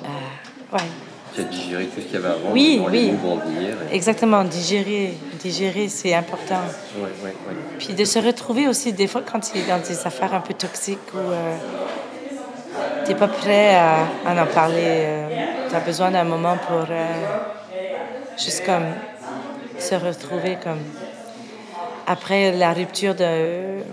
euh, 0.03 0.07
ouais. 0.75 0.83
Tu 1.33 1.41
as 1.41 1.43
digéré 1.43 1.85
tout 1.85 2.01
ce 2.01 2.05
qu'il 2.05 2.13
y 2.13 2.17
avait 2.17 2.27
avant. 2.29 2.51
Oui, 2.51 2.81
oui. 2.89 2.99
Les 3.05 3.11
mots 3.11 3.17
vont 3.17 3.35
venir. 3.37 3.75
et- 3.91 3.95
Exactement, 3.95 4.43
digérer, 4.43 5.13
digérer, 5.39 5.87
c'est 5.87 6.13
important. 6.13 6.61
Ouais, 6.97 7.03
ouais, 7.23 7.29
ouais. 7.47 7.55
Puis 7.77 7.93
de 7.93 8.05
se 8.05 8.19
retrouver 8.19 8.67
aussi, 8.67 8.91
des 8.93 9.07
fois, 9.07 9.21
quand 9.29 9.39
tu 9.39 9.57
es 9.57 9.61
dans 9.61 9.79
des 9.79 9.99
affaires 10.07 10.33
un 10.33 10.39
peu 10.41 10.53
toxiques 10.53 10.97
où 11.13 11.17
tu 13.05 13.11
n'es 13.11 13.17
pas 13.17 13.27
prêt 13.27 13.75
à, 13.75 14.07
à 14.25 14.43
en 14.43 14.47
parler, 14.47 15.05
tu 15.69 15.75
as 15.75 15.79
besoin 15.81 16.11
d'un 16.11 16.23
moment 16.23 16.57
pour 16.67 16.85
euh, 16.89 17.05
juste 18.37 18.65
comme 18.65 18.85
se 19.77 19.95
retrouver 19.95 20.57
comme... 20.63 20.79
Après 22.09 22.53
la 22.53 22.71
rupture 22.71 23.15
de 23.15 23.83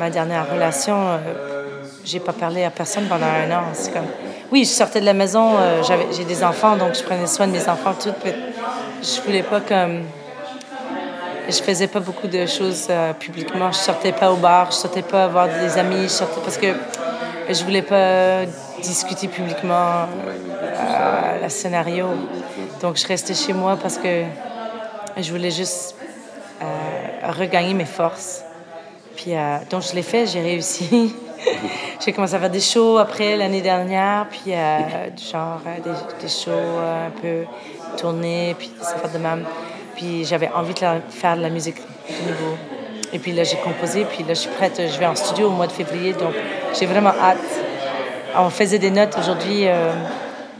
ma 0.00 0.08
dernière 0.08 0.50
relation, 0.50 0.96
euh, 0.96 1.18
j'ai 2.02 2.18
pas 2.18 2.32
parlé 2.32 2.64
à 2.64 2.70
personne 2.70 3.04
pendant 3.04 3.26
un 3.26 3.50
an. 3.54 3.64
C'est 3.74 3.92
comme... 3.92 4.06
Oui, 4.50 4.64
je 4.64 4.70
sortais 4.70 5.00
de 5.00 5.04
la 5.04 5.12
maison, 5.12 5.50
euh, 5.58 5.82
j'ai 6.10 6.24
des 6.24 6.42
enfants, 6.42 6.76
donc 6.76 6.94
je 6.94 7.02
prenais 7.02 7.26
soin 7.26 7.46
de 7.46 7.52
mes 7.52 7.68
enfants, 7.68 7.92
tout. 7.92 8.14
Je 9.02 9.20
voulais 9.20 9.42
pas 9.42 9.60
comme... 9.60 10.04
Je 11.46 11.62
faisais 11.62 11.88
pas 11.88 12.00
beaucoup 12.00 12.26
de 12.26 12.46
choses 12.46 12.86
euh, 12.88 13.12
publiquement. 13.12 13.70
Je 13.70 13.76
sortais 13.76 14.12
pas 14.12 14.32
au 14.32 14.36
bar, 14.36 14.70
je 14.70 14.76
sortais 14.76 15.02
pas 15.02 15.26
voir 15.28 15.48
des 15.48 15.76
amis, 15.76 16.04
je 16.04 16.08
sortais 16.08 16.40
parce 16.42 16.56
que 16.56 16.68
je 17.50 17.64
voulais 17.64 17.82
pas 17.82 18.46
discuter 18.82 19.28
publiquement 19.28 20.06
euh, 20.64 21.42
le 21.42 21.48
scénario. 21.50 22.06
Donc 22.80 22.96
je 22.96 23.06
restais 23.06 23.34
chez 23.34 23.52
moi 23.52 23.76
parce 23.80 23.98
que 23.98 24.24
je 25.18 25.30
voulais 25.30 25.50
juste 25.50 25.97
euh, 26.62 27.32
regagner 27.32 27.74
mes 27.74 27.84
forces. 27.84 28.42
Puis 29.16 29.34
euh, 29.34 29.58
donc 29.70 29.82
je 29.82 29.94
l'ai 29.94 30.02
fait, 30.02 30.26
j'ai 30.26 30.40
réussi. 30.40 31.14
j'ai 32.04 32.12
commencé 32.12 32.34
à 32.34 32.38
faire 32.38 32.50
des 32.50 32.60
shows 32.60 32.98
après 32.98 33.36
l'année 33.36 33.60
dernière, 33.60 34.26
puis 34.28 34.54
euh, 34.54 34.78
genre 35.30 35.60
euh, 35.66 35.80
des, 35.82 36.22
des 36.22 36.28
shows 36.28 36.50
euh, 36.50 37.06
un 37.06 37.10
peu 37.10 37.44
tournés, 37.96 38.54
puis 38.58 38.72
ça 38.80 38.96
fait 38.96 39.16
de 39.16 39.22
même. 39.22 39.44
Puis 39.96 40.24
j'avais 40.24 40.50
envie 40.54 40.74
de 40.74 40.80
faire 41.10 41.36
de 41.36 41.42
la 41.42 41.50
musique 41.50 41.76
de 41.76 42.28
nouveau. 42.28 42.56
Et 43.12 43.18
puis 43.18 43.32
là, 43.32 43.42
j'ai 43.42 43.56
composé, 43.56 44.04
puis 44.04 44.22
là, 44.22 44.34
je 44.34 44.40
suis 44.40 44.50
prête. 44.50 44.80
Je 44.80 44.98
vais 44.98 45.06
en 45.06 45.16
studio 45.16 45.48
au 45.48 45.50
mois 45.50 45.66
de 45.66 45.72
février, 45.72 46.12
donc 46.12 46.34
j'ai 46.78 46.86
vraiment 46.86 47.12
hâte. 47.20 47.38
On 48.36 48.50
faisait 48.50 48.78
des 48.78 48.90
notes 48.90 49.16
aujourd'hui, 49.18 49.64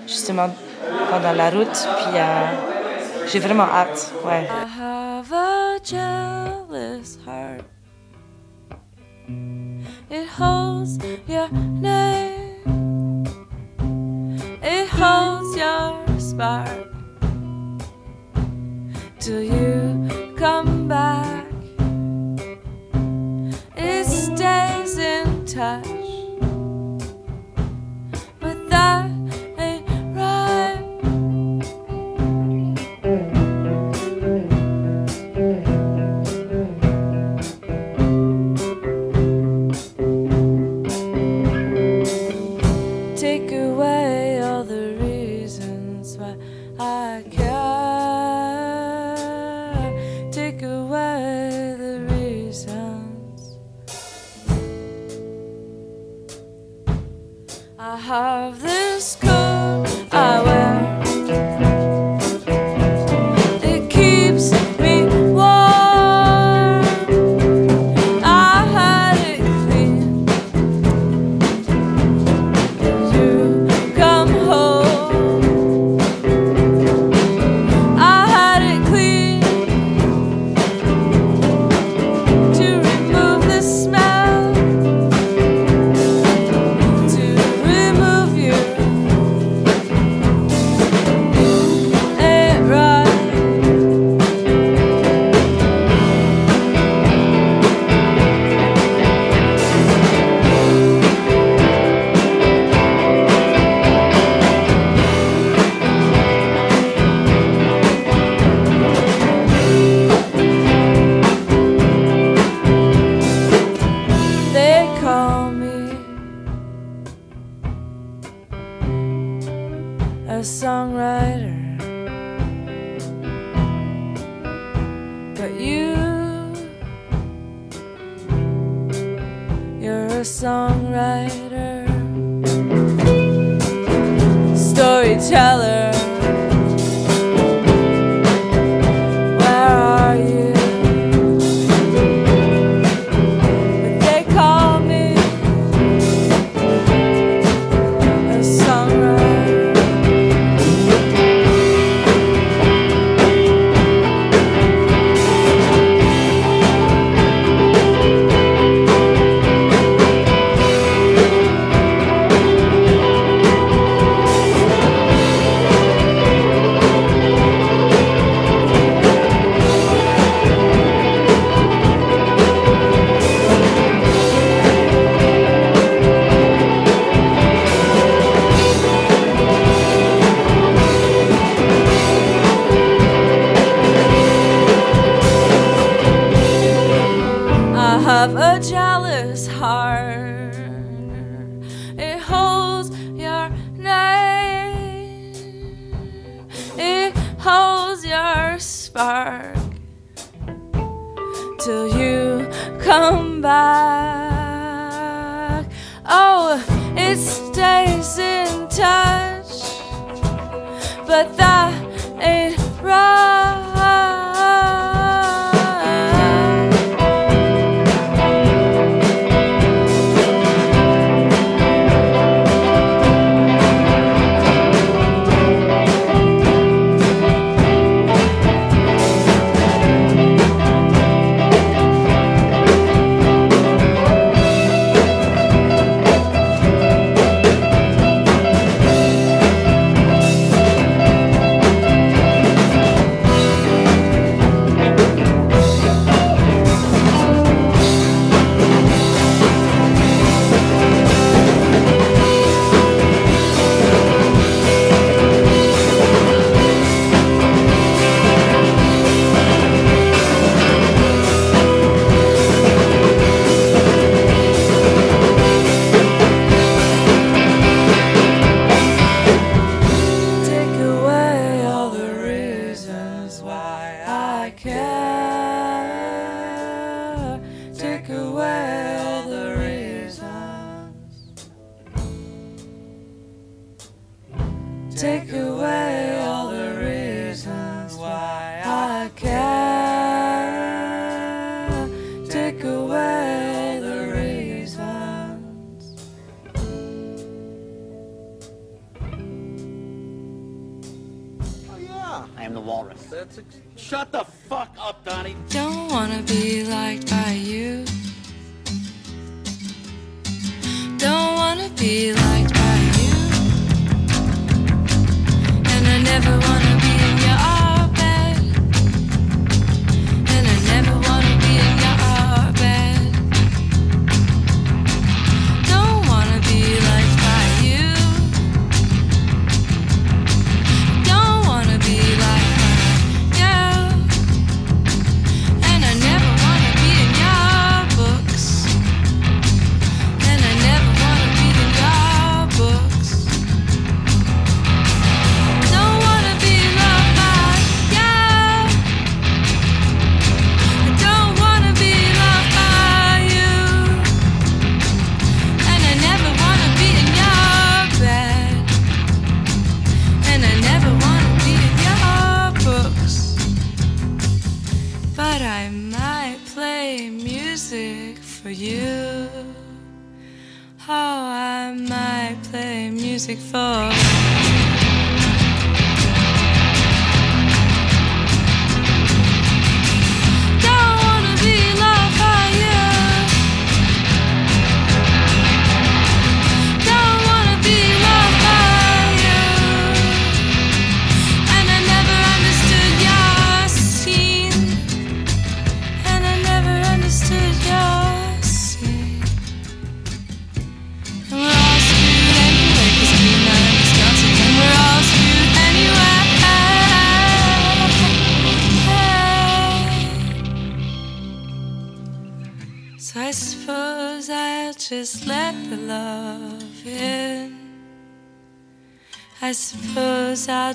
justement, 0.07 0.49
pendant 1.11 1.33
la 1.33 1.51
route, 1.51 1.89
puis 1.99 2.21
j'ai 3.31 3.39
vraiment 3.39 3.67
hâte, 3.71 4.13
ouais. 4.25 4.49
A 5.79 5.81
jealous 5.81 7.19
heart. 7.25 7.63
It 10.11 10.27
holds 10.27 10.99
your 11.29 11.49
name. 11.51 13.25
It 14.61 14.89
holds 14.89 15.57
your 15.57 16.05
spark. 16.19 16.89
Till 19.21 19.41
you 19.41 20.35
come 20.37 20.89
back. 20.89 21.47
It 23.77 24.05
stays 24.05 24.99
in 24.99 25.47
touch. 25.47 26.08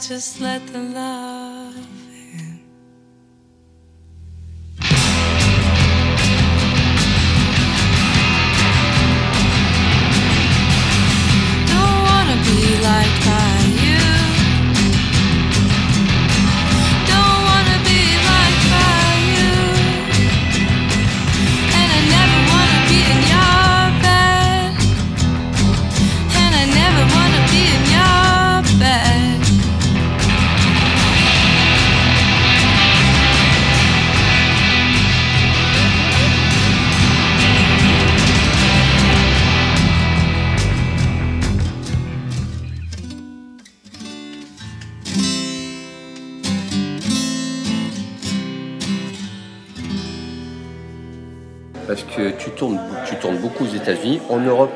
Just 0.08 0.41
let 0.41 0.66
the 0.68 0.80
love 0.80 1.32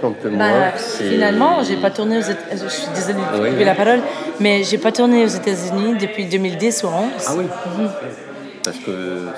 en 0.03 0.11
peu 0.11 0.29
Bah, 0.29 0.45
c'est- 0.77 1.09
finalement, 1.09 1.63
j'ai 1.63 1.75
pas 1.77 1.89
tourné 1.91 2.17
aux 2.17 2.21
États-Unis. 2.21 2.61
Je 2.63 2.67
suis 2.69 2.87
désolée 2.93 3.13
de 3.15 3.19
Oui, 3.41 3.49
couper 3.49 3.57
oui. 3.59 3.63
la 3.65 3.75
parole, 3.75 3.99
mais 4.39 4.63
j'ai 4.63 4.77
pas 4.77 4.91
tourné 4.91 5.23
aux 5.23 5.27
États-Unis 5.27 5.95
depuis 5.99 6.25
2010 6.25 6.83
ou 6.83 6.87
11. 6.87 6.93
Ah 7.27 7.31
oui 7.37 7.45
Mhm. 7.45 7.89
Parce 8.63 8.77
que 8.79 8.91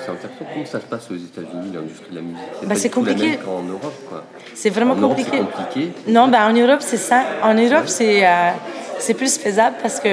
c'est 0.03 0.11
intéressant 0.11 0.45
comment 0.53 0.65
ça 0.65 0.79
se 0.79 0.85
passe 0.85 1.07
aux 1.11 1.15
États-Unis, 1.15 1.71
l'industrie 1.73 2.09
de 2.09 2.15
la 2.15 2.21
musique? 2.21 2.45
Bah, 2.63 2.73
c'est 2.75 2.89
tout 2.89 3.03
la 3.05 3.11
compliqué. 3.13 3.37
qu'en 3.37 3.61
Europe, 3.61 3.93
quoi. 4.09 4.23
C'est 4.55 4.71
vraiment 4.71 4.93
En 4.93 4.97
Europe, 4.97 5.17
compliqué. 5.17 5.37
C'est 5.37 5.63
compliqué. 5.63 5.91
Non, 6.07 6.27
ben 6.29 6.49
en 6.49 6.53
Europe, 6.53 6.79
c'est 6.81 6.97
ça. 6.97 7.21
En 7.43 7.53
Europe, 7.53 7.83
c'est 7.87 8.25
euh, 8.25 8.29
c'est 8.97 9.13
plus 9.13 9.37
faisable 9.37 9.75
parce 9.83 9.99
que 9.99 10.09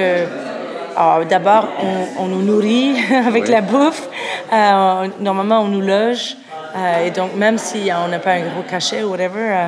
alors, 0.95 1.25
d'abord, 1.25 1.67
on, 1.81 2.23
on 2.23 2.27
nous 2.27 2.43
nourrit 2.43 2.95
avec 3.27 3.45
Ouais. 3.45 3.51
la 3.51 3.61
bouffe. 3.61 4.07
Euh, 4.53 5.07
normalement, 5.19 5.61
on 5.61 5.67
nous 5.67 5.81
loge. 5.81 6.37
Euh, 6.75 7.05
et 7.07 7.11
donc, 7.11 7.35
même 7.35 7.57
si 7.57 7.89
on 8.05 8.09
n'a 8.09 8.19
pas 8.19 8.33
un 8.33 8.41
gros 8.41 8.61
cachet 8.69 9.01
ou 9.03 9.09
whatever, 9.11 9.39
euh, 9.39 9.67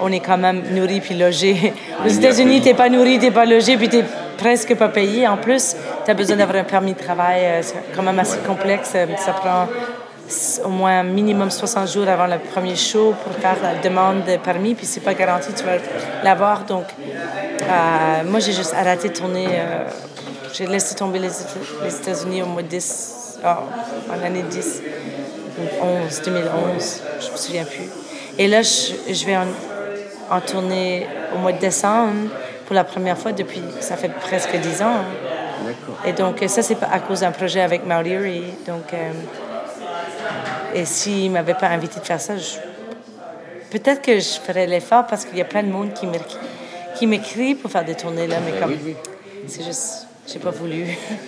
on 0.00 0.10
est 0.12 0.20
quand 0.20 0.38
même 0.38 0.62
nourri 0.72 1.00
puis 1.00 1.14
logé. 1.16 1.72
Aux 2.04 2.08
États-Unis, 2.08 2.60
t'es 2.62 2.74
pas 2.74 2.88
nourri, 2.88 3.18
t'es 3.18 3.30
pas 3.30 3.44
logé, 3.44 3.76
puis 3.76 3.88
t'es 3.88 4.04
presque 4.36 4.74
pas 4.76 4.88
payé. 4.88 5.26
En 5.28 5.36
plus, 5.36 5.76
tu 6.04 6.10
as 6.10 6.14
besoin 6.14 6.36
d'avoir 6.36 6.58
un 6.58 6.64
permis 6.64 6.94
de 6.94 6.98
travail. 6.98 7.40
euh, 7.44 7.58
C'est 7.62 7.74
quand 7.94 8.02
même 8.02 8.18
assez 8.18 8.38
complexe. 8.38 8.92
Euh, 8.94 9.06
Ça 9.18 9.32
prend 9.32 9.66
au 10.64 10.68
moins 10.68 11.02
minimum 11.02 11.50
60 11.50 11.90
jours 11.92 12.08
avant 12.08 12.26
le 12.28 12.38
premier 12.38 12.76
show 12.76 13.14
pour 13.24 13.32
faire 13.34 13.56
la 13.62 13.74
demande 13.82 14.24
de 14.24 14.36
permis, 14.36 14.74
puis 14.74 14.86
c'est 14.86 15.00
pas 15.00 15.12
garanti 15.14 15.52
que 15.52 15.58
tu 15.58 15.64
vas 15.64 15.72
l'avoir. 16.22 16.64
Donc, 16.64 16.84
euh, 17.62 18.22
moi, 18.26 18.38
j'ai 18.40 18.52
juste 18.52 18.74
arrêté 18.74 19.08
de 19.08 19.14
tourner. 19.14 19.46
euh, 19.48 19.84
j'ai 20.52 20.66
laissé 20.66 20.94
tomber 20.94 21.18
les, 21.18 21.28
Éta- 21.30 21.84
les 21.84 21.94
États-Unis 21.94 22.42
au 22.42 22.46
mois 22.46 22.62
de 22.62 22.68
10, 22.68 23.38
ah, 23.44 23.62
en 24.12 24.20
l'année 24.22 24.42
10, 24.48 24.82
ou 25.58 25.84
11, 26.06 26.22
2011, 26.24 27.02
je 27.20 27.30
me 27.32 27.36
souviens 27.36 27.64
plus. 27.64 27.88
Et 28.38 28.48
là, 28.48 28.62
je, 28.62 29.12
je 29.12 29.26
vais 29.26 29.36
en, 29.36 29.46
en 30.30 30.40
tournée 30.40 31.06
au 31.34 31.38
mois 31.38 31.52
de 31.52 31.58
décembre 31.58 32.30
pour 32.66 32.74
la 32.74 32.84
première 32.84 33.18
fois 33.18 33.32
depuis, 33.32 33.62
ça 33.80 33.96
fait 33.96 34.08
presque 34.10 34.56
10 34.56 34.82
ans. 34.82 35.02
D'accord. 35.66 35.96
Et 36.06 36.12
donc, 36.12 36.42
ça, 36.48 36.62
c'est 36.62 36.76
à 36.82 37.00
cause 37.00 37.20
d'un 37.20 37.32
projet 37.32 37.60
avec 37.60 37.84
Maudiri. 37.86 38.44
Donc, 38.66 38.92
euh, 38.94 39.10
et 40.74 40.84
s'il 40.84 41.28
ne 41.28 41.34
m'avait 41.34 41.54
pas 41.54 41.66
invité 41.68 42.00
de 42.00 42.04
faire 42.06 42.20
ça, 42.20 42.36
je- 42.36 42.56
peut-être 43.70 44.02
que 44.02 44.14
je 44.18 44.38
ferais 44.40 44.66
l'effort 44.66 45.06
parce 45.06 45.24
qu'il 45.24 45.36
y 45.36 45.42
a 45.42 45.44
plein 45.44 45.62
de 45.62 45.68
monde 45.68 45.90
qui 45.94 47.06
m'écrit, 47.06 47.54
pour 47.56 47.70
faire 47.70 47.84
des 47.84 47.94
tournées 47.94 48.26
là, 48.26 48.36
mais 48.44 48.52
Ben 48.52 48.60
comme 48.60 48.70
oui, 48.70 48.78
oui. 48.86 48.96
c'est 49.48 49.64
juste, 49.64 50.06
j'ai 50.26 50.38
pas 50.38 50.50
voulu. 50.50 50.82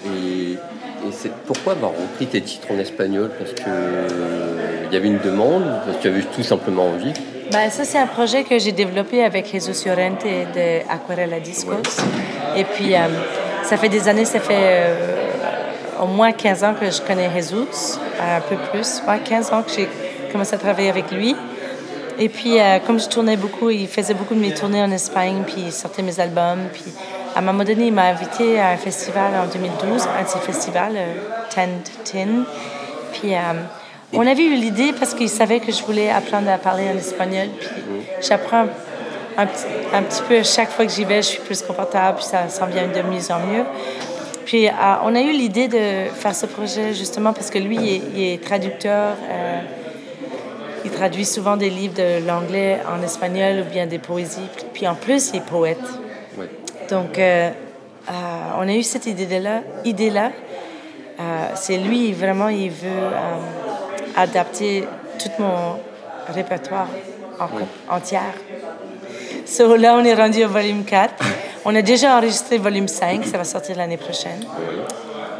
Et, 0.06 0.52
et 0.52 1.10
c'est 1.12 1.32
pourquoi 1.46 1.72
avoir 1.72 1.90
repris 1.92 2.26
tes 2.26 2.40
titres 2.40 2.68
en 2.70 2.78
espagnol? 2.78 3.30
Parce 3.38 3.52
que 3.52 3.62
euh, 3.66 4.71
il 4.92 4.96
y 4.96 4.98
avait 4.98 5.08
une 5.08 5.20
demande, 5.20 5.64
parce 5.86 5.96
que 5.96 6.02
tu 6.02 6.08
avais 6.08 6.20
tout 6.20 6.42
simplement 6.42 6.84
envie. 6.88 7.14
Ben, 7.50 7.70
ça, 7.70 7.82
c'est 7.84 7.96
un 7.96 8.06
projet 8.06 8.44
que 8.44 8.58
j'ai 8.58 8.72
développé 8.72 9.24
avec 9.24 9.50
Jesus 9.50 9.88
Llorente 9.88 10.22
de 10.22 10.80
Aquarela 10.86 11.40
Discos. 11.40 11.96
Et 12.54 12.64
puis, 12.64 12.94
euh, 12.94 12.98
ça 13.62 13.78
fait 13.78 13.88
des 13.88 14.06
années, 14.06 14.26
ça 14.26 14.38
fait 14.38 14.52
euh, 14.54 14.94
au 16.02 16.08
moins 16.08 16.32
15 16.32 16.64
ans 16.64 16.74
que 16.78 16.90
je 16.90 17.00
connais 17.00 17.30
Jesus, 17.34 17.98
un 18.20 18.42
peu 18.42 18.56
plus, 18.70 19.02
ouais, 19.08 19.18
15 19.24 19.52
ans 19.54 19.62
que 19.62 19.72
j'ai 19.74 19.88
commencé 20.30 20.56
à 20.56 20.58
travailler 20.58 20.90
avec 20.90 21.10
lui. 21.10 21.34
Et 22.18 22.28
puis, 22.28 22.60
euh, 22.60 22.78
comme 22.86 23.00
je 23.00 23.08
tournais 23.08 23.38
beaucoup, 23.38 23.70
il 23.70 23.88
faisait 23.88 24.12
beaucoup 24.12 24.34
de 24.34 24.40
mes 24.40 24.52
tournées 24.52 24.82
en 24.82 24.90
Espagne, 24.90 25.42
puis 25.46 25.64
il 25.68 25.72
sortait 25.72 26.02
mes 26.02 26.20
albums. 26.20 26.68
Puis, 26.70 26.84
à 27.34 27.38
un 27.38 27.42
moment 27.42 27.64
donné, 27.64 27.86
il 27.86 27.94
m'a 27.94 28.08
invité 28.08 28.60
à 28.60 28.68
un 28.68 28.76
festival 28.76 29.32
en 29.42 29.46
2012, 29.50 30.02
un 30.20 30.38
festivals, 30.38 30.96
euh, 30.96 31.14
Tend 31.48 31.80
Tin. 32.04 32.44
Puis, 33.14 33.34
on 34.14 34.26
avait 34.26 34.44
eu 34.44 34.54
l'idée 34.54 34.92
parce 34.98 35.14
qu'il 35.14 35.28
savait 35.28 35.60
que 35.60 35.72
je 35.72 35.82
voulais 35.84 36.10
apprendre 36.10 36.50
à 36.50 36.58
parler 36.58 36.84
en 36.92 36.96
espagnol. 36.98 37.48
Puis, 37.58 37.68
j'apprends 38.20 38.66
un, 39.36 39.46
petit- 39.46 39.64
un 39.94 40.02
petit 40.02 40.22
peu 40.28 40.42
chaque 40.42 40.70
fois 40.70 40.84
que 40.86 40.92
j'y 40.92 41.04
vais, 41.04 41.22
je 41.22 41.28
suis 41.28 41.40
plus 41.40 41.62
confortable, 41.62 42.18
puis 42.18 42.26
ça 42.26 42.48
s'en 42.48 42.66
vient 42.66 42.86
de 42.86 43.02
mieux 43.02 43.30
en 43.30 43.40
mieux. 43.40 43.64
Puis, 44.44 44.66
euh, 44.68 44.72
on 45.04 45.14
a 45.14 45.20
eu 45.20 45.32
l'idée 45.32 45.68
de 45.68 46.10
faire 46.14 46.34
ce 46.34 46.46
projet 46.46 46.92
justement 46.94 47.32
parce 47.32 47.48
que 47.50 47.58
lui, 47.58 47.76
il 47.76 47.88
est, 47.88 48.02
il 48.14 48.22
est 48.34 48.44
traducteur. 48.44 49.14
euh, 49.30 49.60
il 50.84 50.90
traduit 50.90 51.24
souvent 51.24 51.56
des 51.56 51.70
livres 51.70 51.94
de 51.94 52.26
l'anglais 52.26 52.80
en 52.92 53.00
espagnol 53.04 53.60
ou 53.64 53.70
bien 53.72 53.86
des 53.86 54.00
poésies. 54.00 54.48
Puis 54.74 54.86
en 54.88 54.96
plus, 54.96 55.30
il 55.32 55.36
est 55.36 55.46
poète. 55.46 55.78
Donc, 56.90 57.18
euh, 57.18 57.50
on 58.58 58.68
a 58.68 58.72
eu 58.72 58.82
cette 58.82 59.06
idée-là. 59.06 59.60
Idée-là. 59.84 60.32
Euh, 61.20 61.22
c'est 61.54 61.76
lui, 61.76 62.12
vraiment, 62.12 62.48
il 62.48 62.70
veut 62.70 62.88
adapter 64.16 64.86
tout 65.18 65.30
mon 65.42 65.78
répertoire 66.32 66.88
en 67.40 67.96
entière. 67.96 68.34
So, 69.46 69.76
là, 69.76 69.96
on 69.98 70.04
est 70.04 70.14
rendu 70.14 70.44
au 70.44 70.48
volume 70.48 70.84
4. 70.84 71.14
On 71.64 71.74
a 71.76 71.82
déjà 71.82 72.16
enregistré 72.16 72.58
volume 72.58 72.88
5, 72.88 73.24
ça 73.24 73.38
va 73.38 73.44
sortir 73.44 73.76
l'année 73.76 73.96
prochaine. 73.96 74.44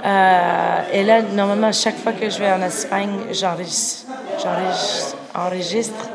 Euh, 0.04 0.78
et 0.92 1.02
là, 1.02 1.20
normalement, 1.22 1.72
chaque 1.72 1.96
fois 1.98 2.12
que 2.12 2.30
je 2.30 2.38
vais 2.38 2.52
en 2.52 2.62
Espagne, 2.62 3.10
j'enregistre, 3.32 4.06
j'enregistre- 4.40 5.16
enregistre 5.34 6.08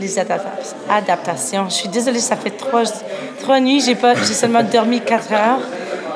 les 0.00 0.16
adapta- 0.16 0.74
adaptations. 0.88 1.64
Je 1.68 1.74
suis 1.74 1.88
désolée, 1.88 2.20
ça 2.20 2.36
fait 2.36 2.50
trois, 2.50 2.82
trois 3.40 3.58
nuits, 3.58 3.80
j'ai 3.80 3.96
pas, 3.96 4.14
j'ai 4.14 4.32
seulement 4.34 4.62
dormi 4.72 5.00
quatre 5.00 5.32
heures. 5.32 5.60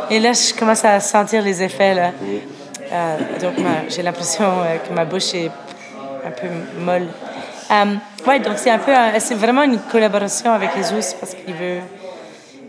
Et 0.09 0.21
là, 0.21 0.33
je 0.33 0.55
commence 0.57 0.85
à 0.85 1.01
sentir 1.01 1.43
les 1.43 1.63
effets. 1.65 1.95
Là. 1.95 2.11
Euh, 2.93 3.17
donc, 3.41 3.59
ma- 3.59 3.89
j'ai 3.89 4.03
l'impression 4.03 4.45
euh, 4.45 4.77
que 4.89 4.93
ma 4.95 5.05
bouche 5.05 5.35
est 5.35 5.51
un 6.27 6.31
peu 6.31 6.47
molle. 6.81 7.07
Euh, 7.71 7.95
ouais, 8.27 8.39
donc 8.41 8.55
c'est 8.59 8.71
un 8.71 8.79
peu, 8.79 8.93
c'est 9.19 9.35
vraiment 9.35 9.63
une 9.63 9.79
collaboration 9.79 10.53
avec 10.53 10.71
Jesus 10.77 11.15
parce 11.19 11.35
qu'il 11.35 11.55
veut, 11.55 11.79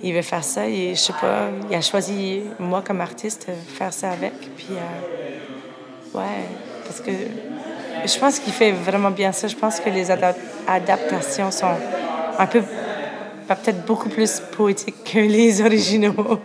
il 0.01 0.13
veut 0.13 0.21
faire 0.21 0.43
ça 0.43 0.67
et 0.67 0.95
je 0.95 0.99
sais 0.99 1.13
pas, 1.13 1.49
il 1.69 1.75
a 1.75 1.81
choisi 1.81 2.41
moi 2.59 2.81
comme 2.85 3.01
artiste 3.01 3.47
faire 3.77 3.93
ça 3.93 4.11
avec. 4.11 4.33
Puis, 4.55 4.67
euh, 4.71 6.17
ouais, 6.17 6.45
parce 6.85 6.99
que 7.01 7.11
je 8.05 8.19
pense 8.19 8.39
qu'il 8.39 8.53
fait 8.53 8.71
vraiment 8.71 9.11
bien 9.11 9.31
ça. 9.31 9.47
Je 9.47 9.55
pense 9.55 9.79
que 9.79 9.89
les 9.89 10.09
ada- 10.09 10.35
adaptations 10.67 11.51
sont 11.51 11.75
un 12.39 12.45
peu, 12.47 12.61
bah, 13.47 13.55
peut-être 13.55 13.85
beaucoup 13.85 14.09
plus 14.09 14.39
poétiques 14.55 15.03
que 15.03 15.19
les 15.37 15.61
originaux. 15.61 16.39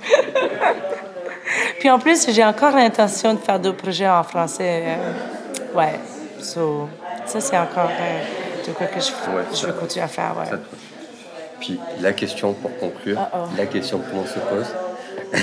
Puis 1.79 1.91
en 1.91 1.99
plus, 1.99 2.31
j'ai 2.31 2.45
encore 2.45 2.75
l'intention 2.77 3.35
de 3.35 3.39
faire 3.39 3.59
d'autres 3.59 3.79
projets 3.79 4.09
en 4.09 4.23
français. 4.23 4.83
euh, 4.87 5.77
ouais, 5.79 5.99
so, 6.41 6.89
ça 7.33 7.41
c'est 7.41 7.57
encore 7.59 7.91
euh, 7.91 8.67
de 8.67 8.73
quoi 8.73 8.87
que 8.87 9.01
je, 9.01 9.11
Ouais, 9.35 9.45
je 9.51 9.57
ça- 9.57 9.67
veux 9.69 9.73
continuer 9.73 10.05
à 10.05 10.09
faire. 10.09 10.35
Ouais. 10.39 10.47
ça 10.47 10.57
te- 10.59 10.77
Puis 11.61 11.79
la 12.01 12.13
question 12.13 12.53
pour 12.55 12.77
conclure, 12.79 13.19
la 13.57 13.67
question 13.67 13.99
que 13.99 14.15
l'on 14.15 14.27
se 14.27 14.39
pose, 14.39 14.67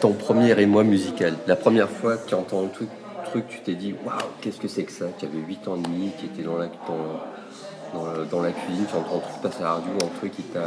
ton 0.00 0.12
premier 0.12 0.58
émoi 0.60 0.84
musical, 0.84 1.34
la 1.46 1.56
première 1.56 1.88
fois 1.90 2.16
que 2.16 2.28
tu 2.28 2.34
as 2.34 2.38
entendu 2.38 2.68
tout 2.76 2.86
truc, 3.30 3.44
tu 3.48 3.58
t'es 3.60 3.74
dit 3.74 3.94
waouh, 4.04 4.16
qu'est-ce 4.40 4.58
que 4.58 4.68
c'est 4.68 4.84
que 4.84 4.92
ça? 4.92 5.04
Tu 5.18 5.26
avais 5.26 5.38
8 5.38 5.68
ans 5.68 5.76
et 5.76 5.80
demi, 5.82 6.12
tu 6.18 6.26
étais 6.26 6.42
dans 6.42 6.56
la, 6.56 6.66
dans, 6.66 7.98
dans, 8.00 8.12
le- 8.12 8.24
dans 8.24 8.40
la 8.42 8.50
cuisine, 8.52 8.86
tu 8.90 8.96
entends 8.96 9.16
un 9.16 9.20
truc 9.20 9.42
passer 9.42 9.60
à 9.60 9.64
la 9.64 9.72
radio, 9.74 9.90
un 10.02 10.18
truc 10.18 10.32
qui 10.34 10.42
t'a. 10.44 10.60